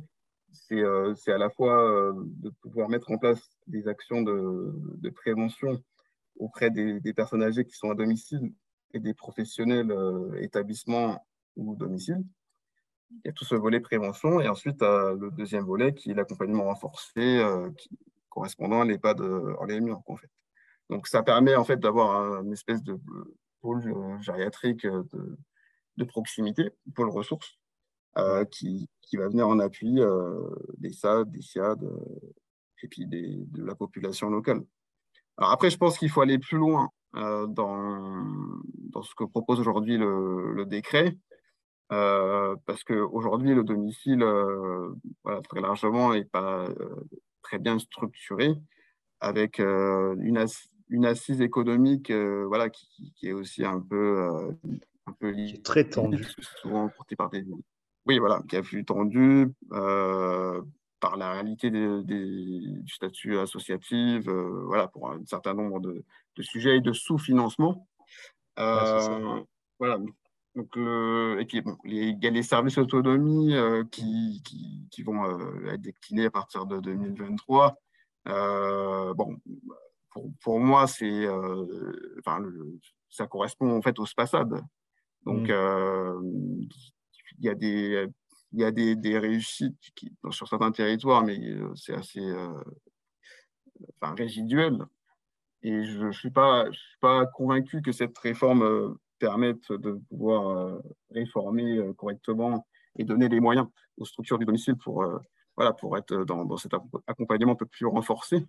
c'est 0.54 0.80
euh, 0.80 1.14
à 1.28 1.38
la 1.38 1.50
fois 1.50 1.84
euh, 1.84 2.14
de 2.16 2.50
pouvoir 2.50 2.90
mettre 2.90 3.12
en 3.12 3.18
place 3.18 3.58
des 3.68 3.88
actions 3.88 4.22
de, 4.22 5.10
prévention 5.10 5.84
auprès 6.38 6.70
des, 6.70 7.14
personnes 7.14 7.44
âgées 7.44 7.66
qui 7.66 7.76
sont 7.76 7.92
à 7.92 7.96
domicile 7.96 8.54
et 8.94 9.00
des 9.00 9.14
professionnels 9.14 9.92
euh, 9.92 10.40
établissements 10.42 11.26
ou 11.56 11.76
domicile. 11.76 12.24
Il 13.12 13.22
y 13.26 13.30
a 13.30 13.34
tout 13.34 13.46
ce 13.46 13.56
volet 13.56 13.80
prévention 13.80 14.42
et 14.42 14.48
ensuite 14.48 14.82
le 14.82 15.30
deuxième 15.32 15.66
volet 15.66 15.94
qui 15.94 16.12
est 16.12 16.16
l'accompagnement 16.16 16.64
renforcé 16.64 17.40
correspondant 18.30 18.82
à 18.82 18.86
l'EHPAD 18.86 19.22
en 19.22 19.66
les 19.66 19.80
murs 19.80 20.02
en 20.08 20.16
fait. 20.16 20.32
Donc 20.90 21.08
ça 21.08 21.22
permet 21.22 21.56
en 21.56 21.64
fait 21.64 21.78
d'avoir 21.78 22.42
une 22.42 22.52
espèce 22.54 22.82
de 22.82 23.00
pôle 23.62 23.84
gériatrique 24.20 24.88
de, 24.88 26.04
proximité, 26.06 26.72
pôle 26.96 27.10
ressources, 27.10 27.60
qui, 28.52 28.90
qui, 29.02 29.18
va 29.18 29.28
venir 29.28 29.48
en 29.48 29.60
appui 29.60 30.02
euh, 30.02 30.50
des 30.78 30.92
SAD, 30.92 31.32
des 31.32 31.42
SIAD 31.42 31.84
euh, 31.84 32.32
et 32.84 32.88
puis 32.88 33.06
des, 33.06 33.38
de 33.38 33.64
la 33.64 33.76
population 33.76 34.30
locale. 34.30 34.64
Alors 35.38 35.52
après, 35.52 35.70
je 35.70 35.78
pense 35.78 35.98
qu'il 35.98 36.10
faut 36.10 36.22
aller 36.22 36.40
plus 36.40 36.58
loin 36.58 36.90
dans, 37.14 38.26
dans 38.94 39.04
ce 39.04 39.14
que 39.16 39.24
propose 39.24 39.60
aujourd'hui 39.60 39.98
le, 39.98 40.54
le, 40.54 40.66
décret. 40.66 41.16
Euh, 41.92 42.56
parce 42.66 42.84
qu'aujourd'hui, 42.84 43.54
le 43.54 43.64
domicile, 43.64 44.24
euh, 44.24 44.94
voilà, 45.24 45.42
très 45.42 45.62
largement, 45.62 46.14
n'est 46.14 46.26
pas 46.26 46.66
euh, 46.66 46.96
très 47.44 47.60
bien 47.60 47.78
structuré, 47.78 48.56
avec 49.20 49.60
une, 49.60 50.38
as 50.38 50.70
une, 50.90 51.06
assise 51.06 51.42
économique 51.42 52.12
voilà, 52.12 52.70
qui, 52.70 53.14
qui, 53.16 53.28
est 53.28 53.34
aussi 53.34 53.64
un 53.64 53.80
peu, 53.80 54.28
un 55.06 55.12
peu 55.14 55.34
très 55.64 55.90
tendue. 55.90 56.26
Souvent 56.62 56.90
portée 56.90 57.16
par 57.16 57.30
des, 57.30 57.46
oui, 58.06 58.20
voilà, 58.20 58.42
qui 58.50 58.58
a 58.58 58.64
flux 58.64 58.84
tendu 58.84 59.54
euh, 59.72 60.62
par 61.00 61.18
la 61.18 61.32
réalité 61.32 61.70
des, 61.70 62.04
des, 62.04 62.60
du 62.82 62.94
statut 62.94 63.38
associatif, 63.38 64.28
euh, 64.28 64.64
voilà, 64.66 64.88
pour 64.88 65.10
un 65.12 65.24
certain 65.26 65.54
nombre 65.54 65.80
de, 65.80 66.04
de 66.36 66.42
sujets 66.42 66.78
et 66.78 66.82
de 66.82 66.94
sous-financement. 66.94 67.88
Euh, 68.60 69.36
ouais, 69.36 69.46
voilà. 69.80 69.98
Donc, 70.56 70.76
le, 70.76 71.38
et 71.40 71.46
puis, 71.46 71.62
bon, 71.62 71.78
il 71.84 72.18
y 72.22 72.28
a 72.28 72.30
les 72.30 72.44
services 72.44 72.76
d'autonomie 72.78 73.56
euh, 73.56 73.84
qui, 73.92 74.42
qui, 74.46 74.88
qui, 74.92 75.02
vont 75.02 75.26
euh, 75.26 75.72
être 75.72 75.82
déclinés 75.82 76.26
à 76.26 76.32
partir 76.32 76.66
de 76.66 76.80
2023. 76.80 77.76
bon, 78.26 79.38
pour, 80.12 80.32
pour 80.42 80.60
moi, 80.60 80.88
c'est, 80.88 81.28
enfin, 82.20 82.40
ça 83.10 83.28
correspond 83.28 83.76
en 83.76 83.82
fait 83.82 83.98
au 83.98 84.06
SPASAD. 84.06 84.62
Donc, 85.26 85.50
mmh 85.50 86.68
il 87.40 87.46
y 87.46 87.50
a 87.50 87.56
des, 87.56 88.08
il 88.54 88.60
y 88.60 88.64
a 88.64 88.72
des, 88.72 88.96
des 88.96 89.18
réussites 89.18 89.92
qui, 89.96 90.16
sur 90.30 90.48
certains 90.48 90.72
territoires, 90.72 91.24
mais 91.24 91.40
euh, 91.40 91.74
c'est 91.76 91.94
assez 91.94 92.22
euh, 92.22 92.54
résiduel. 94.02 94.78
Et 95.64 95.86
je 95.86 96.06
ne 96.06 96.12
suis, 96.12 96.30
pas, 96.30 96.66
suis 96.72 97.00
pas 97.00 97.26
convaincu 97.26 97.82
que 97.82 97.92
cette 97.92 98.18
réforme 98.18 98.98
permette 99.18 99.72
de 99.72 99.94
pouvoir 100.10 100.82
réformer 101.10 101.82
correctement 101.96 102.68
et 102.98 103.06
donner 103.06 103.30
les 103.30 103.40
moyens 103.40 103.68
aux 103.98 104.06
structures 104.06 104.38
du 104.38 104.46
domicile 104.46 104.76
pour, 104.76 105.06
voilà, 105.56 105.72
pour 105.72 105.98
être 105.98 106.26
dans, 106.26 106.58
cet 106.58 106.74
accompagnement 107.08 107.54
un 107.54 107.56
peu 107.56 107.66
plus 107.66 107.86
renforcé. 107.86 108.46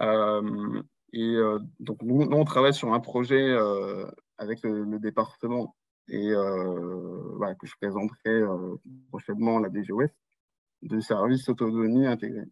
et 0.00 1.36
donc, 1.78 2.02
nous, 2.02 2.22
on 2.22 2.44
travaille 2.44 2.72
sur 2.72 2.94
un 2.94 3.00
projet 3.00 3.54
avec 4.38 4.62
le, 4.62 4.98
département 4.98 5.76
et 6.08 6.32
voilà, 6.32 7.54
que 7.54 7.66
je 7.66 7.74
présenterai 7.80 8.42
prochainement 9.10 9.58
à 9.58 9.62
la 9.62 9.68
DGOS 9.68 10.08
de 10.82 11.00
services 11.00 11.48
autonomie 11.48 12.06
intégrés. 12.06 12.48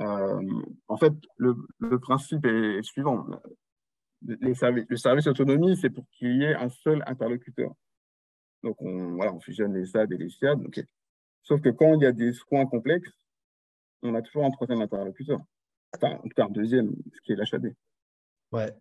Euh, 0.00 0.62
en 0.88 0.96
fait, 0.96 1.12
le, 1.36 1.54
le, 1.78 1.98
principe 2.00 2.44
est 2.46 2.82
suivant. 2.82 3.26
Les 4.22 4.54
services, 4.54 4.86
le 4.88 4.96
service 4.96 5.26
autonomie, 5.26 5.76
c'est 5.76 5.90
pour 5.90 6.08
qu'il 6.10 6.36
y 6.36 6.44
ait 6.44 6.54
un 6.54 6.68
seul 6.68 7.02
interlocuteur. 7.06 7.72
Donc, 8.62 8.80
on, 8.80 9.14
voilà, 9.14 9.32
on 9.32 9.40
fusionne 9.40 9.74
les 9.74 9.86
SAD 9.86 10.12
et 10.12 10.16
les 10.16 10.30
SIAD. 10.30 10.58
Sauf 11.42 11.60
que 11.60 11.68
quand 11.68 11.94
il 11.94 12.02
y 12.02 12.06
a 12.06 12.12
des 12.12 12.32
soins 12.32 12.66
complexes, 12.66 13.12
on 14.02 14.14
a 14.14 14.22
toujours 14.22 14.44
un 14.44 14.50
troisième 14.50 14.80
interlocuteur. 14.80 15.40
Enfin, 15.94 16.16
en 16.16 16.22
tout 16.22 16.34
cas, 16.34 16.46
un 16.46 16.50
deuxième, 16.50 16.94
ce 17.12 17.20
qui 17.20 17.32
est 17.32 17.36
l'HAD. 17.36 17.74
Ouais. 18.50 18.72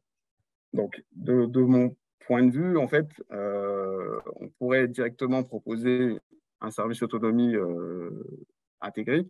Donc, 0.71 1.03
de, 1.11 1.45
de, 1.45 1.61
mon 1.61 1.95
point 2.25 2.43
de 2.43 2.51
vue, 2.51 2.77
en 2.77 2.88
fait, 2.88 3.07
euh, 3.31 4.19
on 4.36 4.49
pourrait 4.49 4.88
directement 4.88 5.43
proposer 5.43 6.17
un 6.62 6.71
service 6.71 7.01
autonomie 7.01 7.55
euh, 7.55 8.09
intégré 8.81 9.27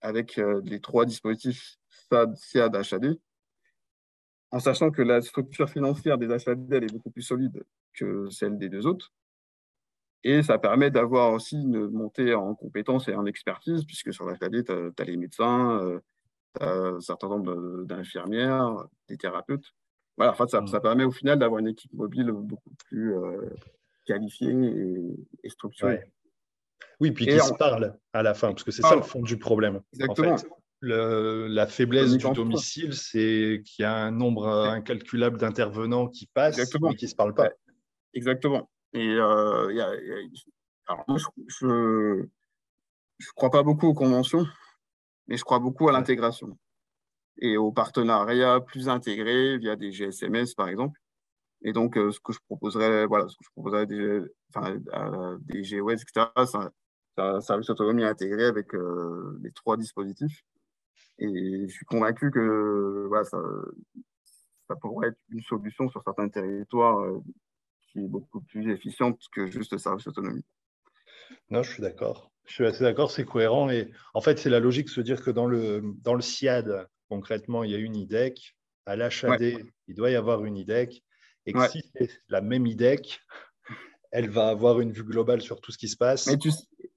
avec 0.00 0.38
euh, 0.38 0.60
les 0.64 0.80
trois 0.80 1.04
dispositifs 1.04 1.76
SAD, 1.88 2.36
SIAD, 2.36 2.76
HAD, 2.76 3.18
en 4.50 4.60
sachant 4.60 4.90
que 4.90 5.02
la 5.02 5.20
structure 5.20 5.68
financière 5.68 6.18
des 6.18 6.30
HAD 6.30 6.72
est 6.72 6.92
beaucoup 6.92 7.10
plus 7.10 7.22
solide 7.22 7.62
que 7.92 8.30
celle 8.30 8.58
des 8.58 8.68
deux 8.68 8.86
autres. 8.86 9.12
Et 10.24 10.42
ça 10.42 10.58
permet 10.58 10.90
d'avoir 10.90 11.32
aussi 11.32 11.56
une 11.56 11.88
montée 11.90 12.34
en 12.34 12.54
compétences 12.54 13.08
et 13.08 13.14
en 13.14 13.26
expertise, 13.26 13.84
puisque 13.84 14.12
sur 14.12 14.26
l'HAD, 14.26 14.64
tu 14.64 15.02
as, 15.02 15.04
les 15.04 15.16
médecins, 15.16 16.00
tu 16.58 16.64
as 16.64 16.70
un 16.70 17.00
certain 17.00 17.28
nombre 17.28 17.84
d'infirmières, 17.84 18.84
des 19.08 19.16
thérapeutes. 19.16 19.74
Voilà, 20.18 20.34
en 20.38 20.46
ça, 20.48 20.66
ça, 20.66 20.80
permet 20.80 21.04
au 21.04 21.10
final 21.10 21.38
d'avoir 21.38 21.60
une 21.60 21.68
équipe 21.68 21.92
mobile 21.94 22.30
beaucoup 22.32 22.70
plus 22.88 23.14
qualifiée 24.04 24.52
et, 25.44 25.48
structurée. 25.48 26.12
Oui, 27.00 27.12
puis 27.12 27.26
qu'ils 27.26 27.40
se 27.40 27.54
parlent 27.54 27.96
à 28.12 28.22
la 28.22 28.34
fin, 28.34 28.48
parce 28.48 28.64
que 28.64 28.72
c'est 28.72 28.82
ça 28.82 28.96
le 28.96 29.02
fond 29.02 29.22
du 29.22 29.38
problème. 29.38 29.80
Exactement. 29.92 30.36
la 30.82 31.66
faiblesse 31.66 32.16
du 32.16 32.30
domicile, 32.32 32.94
c'est 32.94 33.62
qu'il 33.64 33.82
y 33.82 33.86
a 33.86 33.94
un 33.94 34.10
nombre 34.10 34.48
incalculable 34.48 35.38
d'intervenants 35.38 36.08
qui 36.08 36.26
passent 36.26 36.58
et 36.58 36.96
qui 36.96 37.04
ne 37.04 37.10
se 37.10 37.14
parlent 37.14 37.34
pas. 37.34 37.50
Exactement. 38.14 38.68
Et 38.94 39.10
euh, 39.10 39.72
y 39.72 39.80
a, 39.80 39.90
Alors, 40.86 41.04
moi, 41.06 41.18
je 41.46 41.66
ne 41.66 42.24
crois 43.36 43.50
pas 43.50 43.62
beaucoup 43.62 43.86
aux 43.86 43.94
conventions, 43.94 44.46
mais 45.26 45.36
je 45.36 45.44
crois 45.44 45.58
beaucoup 45.58 45.88
à 45.88 45.92
l'intégration 45.92 46.58
et 47.40 47.56
aux 47.56 47.72
partenariats 47.72 48.60
plus 48.60 48.88
intégrés 48.88 49.58
via 49.58 49.76
des 49.76 49.92
GSMS, 49.92 50.54
par 50.56 50.68
exemple. 50.68 50.98
Et 51.62 51.72
donc, 51.72 51.96
euh, 51.96 52.12
ce 52.12 52.20
que 52.20 52.32
je 52.32 52.38
proposerais, 52.46 53.06
voilà, 53.06 53.28
ce 53.28 53.36
que 53.36 53.44
je 53.44 53.50
proposerais 53.50 53.86
des, 53.86 54.20
enfin, 54.54 54.78
à 54.92 55.36
des 55.40 55.62
GOS, 55.62 56.02
etc., 56.02 56.26
c'est 56.46 57.22
un 57.22 57.40
service 57.40 57.66
d'autonomie 57.66 58.04
intégré 58.04 58.44
avec 58.44 58.74
euh, 58.74 59.38
les 59.42 59.50
trois 59.52 59.76
dispositifs. 59.76 60.44
Et 61.18 61.66
je 61.66 61.72
suis 61.72 61.84
convaincu 61.84 62.30
que 62.30 63.06
voilà, 63.08 63.24
ça, 63.24 63.38
pourrait 64.80 65.08
être 65.08 65.18
une 65.30 65.42
solution 65.42 65.88
sur 65.88 66.02
certains 66.04 66.28
territoires 66.28 67.00
euh, 67.00 67.20
qui 67.90 68.04
est 68.04 68.08
beaucoup 68.08 68.40
plus 68.42 68.70
efficiente 68.70 69.18
que 69.32 69.46
juste 69.46 69.72
le 69.72 69.78
service 69.78 70.04
d'autonomie. 70.04 70.44
Non, 71.50 71.62
je 71.64 71.72
suis 71.72 71.82
d'accord. 71.82 72.30
Je 72.44 72.54
suis 72.54 72.66
assez 72.66 72.84
d'accord, 72.84 73.10
c'est 73.10 73.24
cohérent. 73.24 73.68
Et 73.68 73.90
en 74.14 74.20
fait, 74.20 74.38
c'est 74.38 74.50
la 74.50 74.60
logique 74.60 74.86
de 74.86 74.92
se 74.92 75.00
dire 75.00 75.22
que 75.22 75.30
dans 75.30 75.46
le, 75.46 75.82
dans 76.02 76.14
le 76.14 76.22
SIAD, 76.22 76.88
concrètement, 77.08 77.64
il 77.64 77.70
y 77.70 77.74
a 77.74 77.78
une 77.78 77.96
IDEC. 77.96 78.54
À 78.86 78.96
l'HAD, 78.96 79.66
il 79.86 79.94
doit 79.94 80.10
y 80.10 80.14
avoir 80.14 80.44
une 80.44 80.56
IDEC. 80.56 81.02
Et 81.46 81.52
que 81.52 81.68
si 81.68 81.82
c'est 81.94 82.10
la 82.28 82.40
même 82.40 82.66
IDEC, 82.66 83.20
elle 84.10 84.30
va 84.30 84.48
avoir 84.48 84.80
une 84.80 84.92
vue 84.92 85.04
globale 85.04 85.40
sur 85.40 85.60
tout 85.60 85.72
ce 85.72 85.78
qui 85.78 85.88
se 85.88 85.96
passe. 85.96 86.26
Mais 86.26 86.36
tu, 86.36 86.50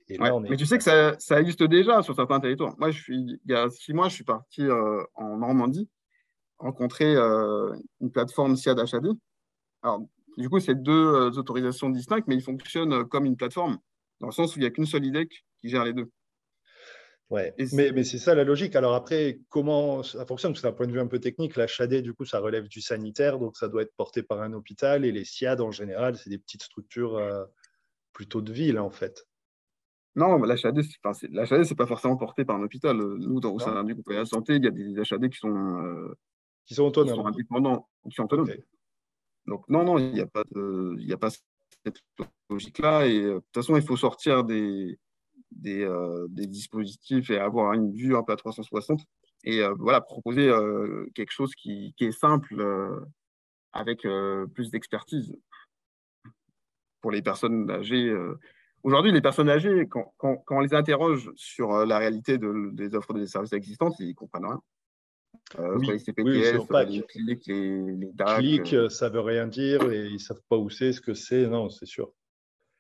mais 0.10 0.58
tu 0.58 0.66
sais 0.66 0.78
que 0.78 0.84
ça, 0.84 1.16
ça, 1.20 1.40
existe 1.40 1.64
déjà 1.64 2.02
sur 2.02 2.16
certains 2.16 2.40
territoires. 2.40 2.76
Moi, 2.78 2.92
je 2.92 3.02
suis, 3.02 3.18
il 3.18 3.52
y 3.52 3.54
a 3.54 3.70
six 3.70 3.94
mois, 3.94 4.10
je 4.10 4.16
suis 4.16 4.24
parti 4.24 4.62
euh, 4.62 5.04
en 5.16 5.38
Normandie 5.38 5.90
rencontrer 6.58 7.16
euh, 7.16 7.74
une 8.02 8.12
plateforme 8.12 8.56
SIAD 8.56 8.80
HAD. 8.80 9.08
Alors, 9.82 10.02
du 10.38 10.50
coup, 10.50 10.60
c'est 10.60 10.76
deux 10.76 10.92
euh, 10.92 11.32
autorisations 11.32 11.90
distinctes, 11.90 12.28
mais 12.28 12.36
ils 12.36 12.44
fonctionnent 12.44 13.06
comme 13.08 13.26
une 13.26 13.36
plateforme, 13.36 13.80
dans 14.20 14.28
le 14.28 14.34
sens 14.34 14.56
où 14.56 14.60
il 14.60 14.62
n'y 14.62 14.68
a 14.68 14.70
qu'une 14.70 14.86
seule 14.86 15.06
IDEC 15.06 15.44
qui 15.60 15.70
gère 15.70 15.84
les 15.84 15.94
deux. 15.94 16.10
Ouais, 17.32 17.56
mais, 17.72 17.94
mais 17.94 18.04
c'est 18.04 18.18
ça 18.18 18.36
la 18.36 18.44
logique. 18.44 18.76
Alors 18.76 18.94
après, 18.94 19.40
comment 19.48 20.04
ça 20.04 20.26
fonctionne? 20.26 20.52
Parce 20.52 20.64
d'un 20.64 20.74
point 20.74 20.86
de 20.86 20.92
vue 20.92 21.00
un 21.00 21.08
peu 21.08 21.20
technique, 21.20 21.56
la 21.56 21.66
HAD, 21.66 22.02
du 22.02 22.14
coup, 22.14 22.26
ça 22.26 22.40
relève 22.40 22.68
du 22.68 22.82
sanitaire, 22.82 23.40
donc 23.40 23.56
ça 23.56 23.70
doit 23.70 23.84
être 23.84 23.96
porté 23.96 24.22
par 24.22 24.42
un 24.42 24.52
hôpital. 24.52 25.06
Et 25.06 25.14
les 25.14 25.24
SIAD, 25.24 25.62
en 25.62 25.72
général, 25.72 26.18
c'est 26.18 26.30
des 26.30 26.38
petites 26.38 26.64
structures 26.64 27.20
plutôt 28.12 28.42
de 28.42 28.52
ville, 28.52 28.80
en 28.80 28.92
fait. 28.92 29.26
Non, 30.16 30.38
l'HAD, 30.44 30.82
ce 30.84 31.70
n'est 31.70 31.76
pas 31.76 31.86
forcément 31.86 32.18
porté 32.18 32.44
par 32.44 32.58
un 32.58 32.64
hôpital. 32.64 32.98
Nous, 32.98 33.40
dans, 33.40 33.54
au 33.54 33.60
sein 33.60 33.82
du 33.84 33.94
groupe 33.94 34.10
de 34.10 34.16
la 34.16 34.26
santé, 34.26 34.56
il 34.56 34.66
y 34.66 34.68
a 34.68 34.72
des 34.72 35.00
HAD 35.00 35.30
qui 35.30 35.38
sont, 35.38 35.56
euh, 35.56 36.14
qui 36.66 36.76
sont 36.76 36.84
autonomes. 36.84 37.14
Qui 37.14 37.22
sont 37.22 37.28
indépendants, 37.28 37.90
qui 38.10 38.16
sont 38.16 38.24
autonomes. 38.24 38.52
Donc, 39.48 39.68
non, 39.70 39.86
non, 39.86 39.98
il 40.00 40.12
n'y 40.12 40.20
a, 40.20 40.28
pas 40.28 40.42
a 40.42 41.18
pas 41.18 41.30
cette 41.86 41.98
logique-là. 42.50 43.08
Et 43.08 43.22
euh, 43.22 43.36
de 43.36 43.40
toute 43.40 43.56
façon, 43.56 43.78
il 43.78 43.84
faut 43.84 43.96
sortir 43.96 44.44
des, 44.44 45.00
des, 45.52 45.84
euh, 45.84 46.28
des, 46.30 46.48
dispositifs 46.48 47.30
et 47.30 47.38
avoir 47.38 47.74
une 47.74 47.92
vue 47.94 48.16
un 48.16 48.24
peu 48.24 48.34
à 48.34 48.38
360. 48.38 49.02
Et 49.44 49.62
voilà, 49.80 50.02
proposer 50.02 50.52
quelque 51.16 51.32
chose 51.32 51.56
qui, 51.56 51.96
qui 51.98 52.06
est 52.06 52.12
simple 52.12 52.64
avec 53.74 54.06
plus 54.54 54.70
d'expertise 54.70 55.36
pour 57.02 57.10
les 57.10 57.24
personnes 57.24 57.68
âgées 57.72 58.16
Aujourd'hui, 58.84 59.12
les 59.12 59.22
personnes 59.22 59.50
âgées, 59.50 59.88
quand, 59.88 60.14
on 60.50 60.60
les 60.60 60.74
interroge 60.74 61.32
sur 61.36 61.74
euh, 61.74 61.86
la 61.86 62.00
réalité 62.00 62.38
des 62.40 62.96
offres 62.96 63.14
de 63.14 63.26
services 63.26 63.54
existantes, 63.54 63.96
ils 64.00 64.10
ne 64.10 64.14
comprennent 64.14 64.46
rien. 64.46 64.62
Euh, 65.60 65.78
oui, 65.78 65.88
les 65.88 66.00
CPTS, 66.00 66.58
les 66.88 67.04
clics, 67.04 67.48
les, 67.48 68.12
DAC. 68.14 68.74
Euh. 68.74 68.90
ça 68.90 69.10
ne 69.10 69.14
veut 69.14 69.22
rien 69.22 69.48
dire 69.48 69.92
et 69.92 70.08
ils 70.08 70.14
ne 70.14 70.18
savent 70.18 70.42
pas 70.50 70.58
où 70.58 70.70
c'est, 70.70 70.94
ce 70.94 71.02
que 71.02 71.14
c'est. 71.14 71.46
Non, 71.48 71.70
c'est 71.70 71.86
sûr. 71.86 72.12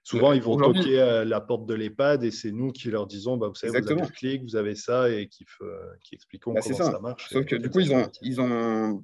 Souvent, 0.04 0.34
ils 0.34 0.42
vont 0.42 0.58
toquer 0.58 1.00
à 1.00 1.26
la 1.26 1.42
porte 1.42 1.68
de 1.68 1.74
l'EHPAD 1.74 2.24
et 2.24 2.32
c'est 2.32 2.52
nous 2.52 2.72
qui 2.72 2.90
leur 2.90 3.06
disons 3.06 3.38
bah, 3.38 3.48
vous 3.48 3.56
savez, 3.56 3.80
vous 3.80 3.92
avez 3.92 4.02
le 4.02 4.08
clic, 4.08 4.44
vous 4.44 4.56
avez 4.56 4.76
ça 4.76 5.10
et 5.10 5.28
qui, 5.28 5.46
qui 6.04 6.16
expliquons 6.16 6.54
bah, 6.54 6.62
comment 6.64 6.76
ça. 6.76 7.00
marche. 7.00 7.30
Sauf 7.30 7.46
que 7.46 7.56
du 7.56 7.70
coup, 7.70 7.80
ils 7.80 7.94
ont, 7.94 8.10
ils 8.22 8.42
ont, 8.42 9.04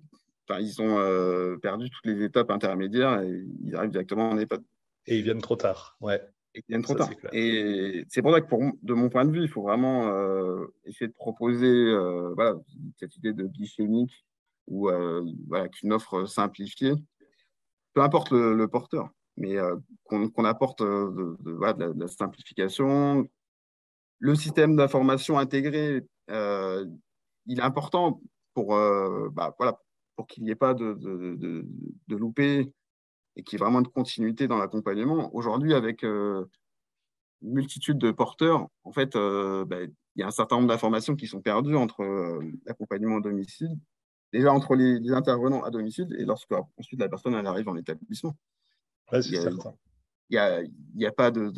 ils 0.59 0.81
ont 0.81 1.57
perdu 1.59 1.89
toutes 1.89 2.05
les 2.05 2.23
étapes 2.23 2.49
intermédiaires 2.49 3.21
et 3.21 3.43
ils 3.63 3.75
arrivent 3.75 3.91
directement 3.91 4.31
en 4.31 4.37
EHPAD. 4.37 4.63
Et 5.05 5.17
ils 5.17 5.23
viennent 5.23 5.41
trop 5.41 5.55
tard. 5.55 5.97
Ouais 6.01 6.21
et 6.57 6.63
viennent 6.67 6.81
trop 6.81 6.95
tard. 6.95 7.09
Et 7.31 8.05
c'est 8.09 8.21
pour 8.21 8.33
ça 8.33 8.41
que, 8.41 8.47
pour, 8.47 8.61
de 8.81 8.93
mon 8.93 9.09
point 9.09 9.25
de 9.25 9.31
vue, 9.31 9.43
il 9.43 9.49
faut 9.49 9.61
vraiment 9.61 10.07
euh, 10.07 10.65
essayer 10.85 11.07
de 11.07 11.13
proposer 11.13 11.67
euh, 11.67 12.33
voilà, 12.35 12.55
cette 12.97 13.15
idée 13.17 13.33
de 13.33 13.45
guichet 13.45 13.83
unique 13.83 14.25
ou 14.67 14.89
euh, 14.89 15.23
voilà, 15.47 15.69
qu'une 15.69 15.93
offre 15.93 16.25
simplifiée, 16.25 16.93
peu 17.93 18.01
importe 18.01 18.31
le, 18.31 18.67
porteur, 18.67 19.09
mais 19.37 19.55
qu'on 20.05 20.45
apporte 20.45 20.81
de, 20.81 21.37
la, 21.99 22.07
simplification. 22.07 23.27
Le 24.19 24.35
système 24.35 24.75
d'information 24.75 25.37
intégré, 25.37 26.03
il 26.29 27.59
est 27.59 27.61
important 27.61 28.21
pour, 28.53 28.69
bah, 29.31 29.55
pour 30.17 30.27
qu'il 30.27 30.43
n'y 30.43 30.49
ait 30.49 30.55
pas 30.55 30.73
de, 30.73 30.97
loupés 32.09 32.73
et 33.37 33.43
qui 33.43 33.55
est 33.55 33.59
vraiment 33.59 33.81
de 33.81 33.87
continuité 33.87 34.47
dans 34.47 34.57
l'accompagnement. 34.57 35.33
Aujourd'hui, 35.33 35.73
avec 35.73 36.03
euh, 36.03 36.43
une 37.43 37.53
multitude 37.53 37.99
de 37.99 38.11
porteurs, 38.11 38.67
en 38.83 38.91
fait, 38.91 39.15
euh, 39.15 39.63
ben, 39.63 39.93
il 40.15 40.21
y 40.21 40.23
a 40.23 40.27
un 40.27 40.31
certain 40.31 40.57
nombre 40.57 40.69
d'informations 40.69 41.15
qui 41.15 41.27
sont 41.27 41.41
perdues 41.41 41.75
entre 41.75 42.01
euh, 42.01 42.51
l'accompagnement 42.65 43.17
à 43.17 43.21
domicile, 43.21 43.69
déjà 44.33 44.51
entre 44.51 44.75
les, 44.75 45.11
intervenants 45.11 45.63
à 45.63 45.69
domicile 45.69 46.07
et 46.17 46.25
lorsque 46.25 46.51
ensuite 46.77 46.99
la 46.99 47.09
personne 47.09 47.35
elle 47.35 47.45
arrive 47.45 47.69
en 47.69 47.77
établissement. 47.77 48.35
C'est 49.11 49.21
certain. 49.21 49.73
Il 50.29 50.33
n'y 50.33 50.39
a, 50.39 50.61
y 50.95 51.05
a, 51.05 51.11
pas 51.11 51.31
de. 51.31 51.51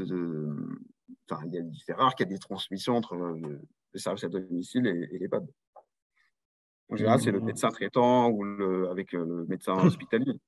enfin, 1.29 1.43
c'est 1.85 1.93
rare 1.93 2.13
qu'il 2.15 2.27
y 2.27 2.29
ait 2.29 2.33
des 2.33 2.39
transmissions 2.39 2.95
entre 2.95 3.15
le, 3.15 3.61
service 3.95 4.23
à 4.23 4.29
domicile 4.29 4.85
et, 4.85 4.93
les 4.93 5.19
l'EHPAD. 5.19 5.47
En 6.91 6.95
général, 6.95 7.19
c'est 7.19 7.31
le 7.31 7.39
mmh. 7.39 7.45
médecin 7.45 7.69
traitant 7.69 8.29
ou 8.29 8.43
le, 8.43 8.89
avec 8.89 9.11
le 9.11 9.45
médecin 9.45 9.73
hospitalier 9.85 10.39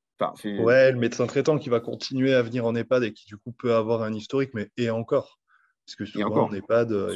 ouais, 0.59 0.91
le 0.91 0.99
médecin 0.99 1.27
traitant 1.27 1.57
qui 1.57 1.69
va 1.69 1.79
continuer 1.79 2.33
à 2.33 2.41
venir 2.41 2.65
en 2.65 2.75
EHPAD 2.75 3.03
et 3.03 3.13
qui 3.13 3.25
du 3.25 3.37
coup 3.37 3.51
peut 3.51 3.73
avoir 3.73 4.03
un 4.03 4.13
historique, 4.13 4.51
mais 4.53 4.69
et 4.77 4.89
encore. 4.89 5.39
Parce 5.85 5.95
que 5.95 6.05
souvent 6.05 6.27
encore. 6.27 6.49
en 6.49 6.53
EHPAD. 6.53 6.91
Euh, 6.91 7.13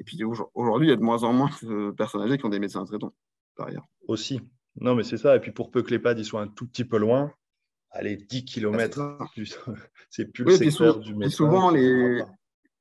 et 0.00 0.04
puis 0.04 0.22
aujourd'hui, 0.24 0.88
il 0.88 0.90
y 0.90 0.92
a 0.92 0.96
de 0.96 1.02
moins 1.02 1.22
en 1.22 1.32
moins 1.32 1.50
de 1.62 1.90
personnes 1.92 2.22
âgées 2.22 2.38
qui 2.38 2.46
ont 2.46 2.50
des 2.50 2.58
médecins 2.58 2.84
traitants. 2.84 3.14
derrière. 3.58 3.84
Aussi. 4.08 4.40
Non, 4.80 4.94
mais 4.94 5.04
c'est 5.04 5.18
ça. 5.18 5.36
Et 5.36 5.40
puis 5.40 5.52
pour 5.52 5.70
peu 5.70 5.82
que 5.82 5.90
l'EHPAD 5.90 6.22
soient 6.22 6.40
un 6.40 6.48
tout 6.48 6.66
petit 6.66 6.84
peu 6.84 6.96
loin, 6.96 7.32
allez, 7.90 8.16
10 8.16 8.44
km, 8.44 9.18
c'est 10.10 10.26
plus 10.32 10.44
le 10.44 10.56
secteur 10.56 10.98
du 10.98 11.14
médecin. 11.14 11.36
souvent, 11.36 11.70
les, 11.70 12.22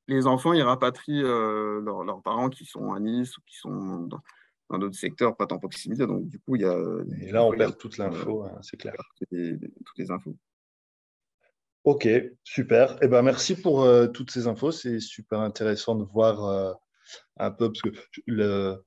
les 0.07 0.27
enfants, 0.27 0.53
ils 0.53 0.61
rapatrient 0.61 1.23
euh, 1.23 1.81
leurs 1.81 2.21
parents 2.21 2.49
qui 2.49 2.65
sont 2.65 2.93
à 2.93 2.99
Nice 2.99 3.37
ou 3.37 3.41
qui 3.45 3.57
sont 3.57 4.07
dans, 4.69 4.77
d'autres 4.77 4.97
secteurs, 4.97 5.35
pas 5.35 5.47
tant 5.47 5.59
proximité. 5.59 6.05
Donc, 6.05 6.27
du 6.27 6.39
coup, 6.39 6.55
il 6.55 6.63
y 6.63 6.65
a. 6.65 6.77
Et 7.21 7.31
là, 7.31 7.43
on 7.43 7.51
perd 7.51 7.77
toute 7.77 7.97
l'info, 7.97 8.43
hein, 8.43 8.57
c'est 8.61 8.77
clair. 8.77 8.93
toutes 9.19 9.31
les 9.97 10.11
infos. 10.11 10.35
Ok, 11.85 12.07
super. 12.43 12.97
Eh 13.01 13.07
ben, 13.07 13.21
merci 13.21 13.55
pour 13.55 13.83
euh, 13.83 14.07
toutes 14.07 14.31
ces 14.31 14.47
infos. 14.47 14.71
C'est 14.71 14.99
super 14.99 15.39
intéressant 15.39 15.95
de 15.95 16.03
voir 16.03 16.45
euh, 16.45 16.73
un 17.37 17.51
peu, 17.51 17.71
parce 17.71 17.81
que 17.81 17.89
le, 18.27 18.83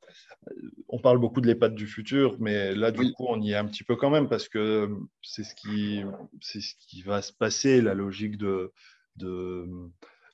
on 0.88 0.98
parle 0.98 1.18
beaucoup 1.18 1.40
de 1.40 1.46
l'EHPAD 1.46 1.74
du 1.74 1.86
futur, 1.86 2.36
mais 2.40 2.74
là, 2.74 2.90
du 2.90 3.12
coup, 3.12 3.26
on 3.28 3.40
y 3.40 3.52
est 3.52 3.56
un 3.56 3.66
petit 3.66 3.84
peu 3.84 3.96
quand 3.96 4.10
même, 4.10 4.28
parce 4.28 4.48
que 4.48 4.90
c'est 5.22 5.44
ce 5.44 5.54
qui, 5.54 6.02
c'est 6.40 6.60
ce 6.60 6.74
qui 6.78 7.02
va 7.02 7.22
se 7.22 7.32
passer, 7.32 7.80
la 7.80 7.94
logique 7.94 8.36
de, 8.36 8.72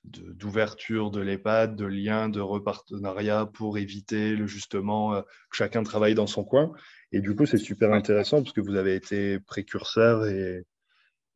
d'ouverture 0.04 1.10
de, 1.10 1.20
l'EHPAD, 1.20 1.76
de 1.76 1.84
lien, 1.84 2.28
de 2.28 2.40
repartenariat 2.40 3.46
pour 3.46 3.78
éviter 3.78 4.34
le, 4.34 4.46
justement 4.46 5.14
euh, 5.14 5.22
que 5.22 5.56
chacun 5.56 5.82
travaille 5.82 6.14
dans 6.14 6.26
son 6.26 6.44
coin. 6.44 6.72
Et 7.12 7.20
du 7.20 7.34
coup, 7.34 7.46
c'est 7.46 7.58
super 7.58 7.92
intéressant 7.92 8.42
parce 8.42 8.52
que 8.52 8.60
vous 8.60 8.76
avez 8.76 8.94
été 8.94 9.38
précurseur 9.40 10.26
et, 10.26 10.64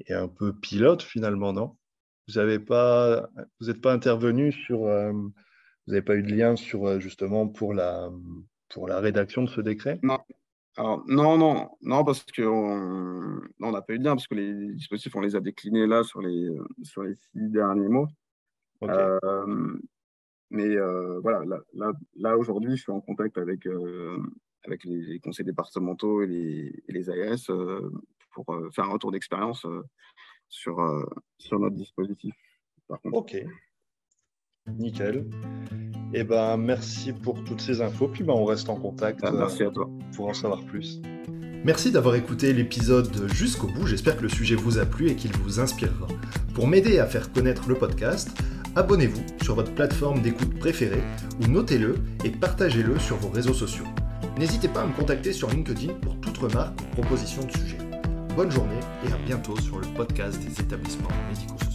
et 0.07 0.15
un 0.15 0.29
peu 0.29 0.53
pilote 0.55 1.03
finalement, 1.03 1.53
non? 1.53 1.77
Vous 2.29 2.41
n'êtes 2.41 2.65
pas, 2.65 3.29
vous 3.61 3.75
pas 3.75 3.93
intervenu 3.93 4.53
sur, 4.53 4.87
euh, 4.87 5.13
vous 5.13 5.33
n'avez 5.89 6.03
pas 6.03 6.15
eu 6.15 6.23
de 6.23 6.33
lien 6.33 6.57
sur 6.57 6.87
euh, 6.87 7.01
justement 7.01 7.49
pour 7.49 7.75
la, 7.75 8.09
pour 8.73 8.89
la 8.89 9.01
rédaction 9.01 9.43
de 9.43 9.49
ce 9.49 9.61
décret? 9.61 9.99
Non. 10.03 10.19
Alors, 10.77 11.05
non, 11.07 11.37
non, 11.37 11.71
non, 11.83 12.03
parce 12.03 12.25
qu'on 12.35 13.41
n'a 13.61 13.83
pas 13.83 13.93
eu 13.93 13.99
de 13.99 14.05
lien, 14.05 14.15
parce 14.15 14.27
que 14.27 14.35
les 14.35 14.73
dispositifs, 14.73 15.15
on 15.15 15.21
les 15.21 15.37
a 15.37 15.41
déclinés 15.41 15.87
là 15.87 16.03
sur 16.03 16.23
les, 16.23 16.51
sur 16.83 17.03
les 17.03 17.15
six 17.15 17.51
derniers 17.51 17.89
mois. 17.89 18.09
Euh, 18.83 19.77
mais 20.51 20.77
voilà, 21.21 21.45
là, 21.45 21.61
là, 21.75 21.93
là 22.17 22.39
aujourd'hui, 22.39 22.77
je 22.77 22.83
suis 22.83 22.93
en 22.93 23.03
contact 23.03 23.37
avec, 23.37 23.69
avec 24.65 24.85
les, 24.85 25.21
conseils 25.21 25.45
départementaux 25.45 26.23
et 26.23 26.27
les, 26.27 26.83
et 26.89 26.93
les 26.93 27.11
ARS 27.11 27.55
pour 28.31 28.47
faire 28.75 28.85
un 28.85 28.93
retour 28.93 29.13
d'expérience 29.13 29.67
sur, 30.49 30.81
sur 31.37 31.59
notre 31.59 31.77
dispositif. 31.77 32.35
Ok. 33.05 33.45
Nickel. 34.79 35.27
Et 36.15 36.21
eh 36.21 36.25
ben, 36.25 36.59
merci 36.59 37.13
pour 37.13 37.43
toutes 37.45 37.61
ces 37.61 37.81
infos. 37.81 38.09
Puis 38.09 38.23
ben, 38.23 38.35
on 38.35 38.45
reste 38.45 38.69
en 38.69 38.77
contact. 38.77 39.21
Ah, 39.23 39.33
merci 39.33 39.63
à 39.63 39.71
toi. 39.71 39.89
Pour 40.15 40.29
en 40.29 40.35
savoir 40.35 40.63
plus. 40.65 41.01
Merci 41.65 41.91
d'avoir 41.91 42.17
écouté 42.17 42.53
l'épisode 42.53 43.29
jusqu'au 43.33 43.69
bout. 43.69 43.87
J'espère 43.87 44.17
que 44.17 44.23
le 44.23 44.29
sujet 44.29 44.57
vous 44.57 44.79
a 44.79 44.85
plu 44.85 45.09
et 45.09 45.15
qu'il 45.15 45.33
vous 45.33 45.61
inspirera. 45.61 46.09
Pour 46.55 46.67
m'aider 46.67 46.99
à 46.99 47.07
faire 47.07 47.33
connaître 47.33 47.69
le 47.69 47.77
podcast, 47.77 48.31
abonnez-vous 48.77 49.23
sur 49.43 49.55
votre 49.55 49.73
plateforme 49.73 50.21
d'écoute 50.21 50.59
préférée 50.59 51.03
ou 51.41 51.47
notez-le 51.47 51.95
et 52.25 52.31
partagez-le 52.31 52.99
sur 52.99 53.17
vos 53.17 53.29
réseaux 53.29 53.55
sociaux. 53.55 53.87
N'hésitez 54.39 54.69
pas 54.69 54.83
à 54.83 54.87
me 54.87 54.93
contacter 54.93 55.33
sur 55.33 55.49
LinkedIn 55.51 55.95
pour 55.95 56.21
toute 56.21 56.37
remarque 56.37 56.79
ou 56.81 57.01
proposition 57.01 57.45
de 57.45 57.53
sujet. 57.53 57.79
Bonne 58.35 58.51
journée 58.51 58.81
et 59.09 59.13
à 59.13 59.19
bientôt 59.19 59.59
sur 59.61 59.79
le 59.79 59.87
podcast 59.95 60.41
des 60.41 60.61
établissements 60.61 61.09
médico-sociaux. 61.31 61.72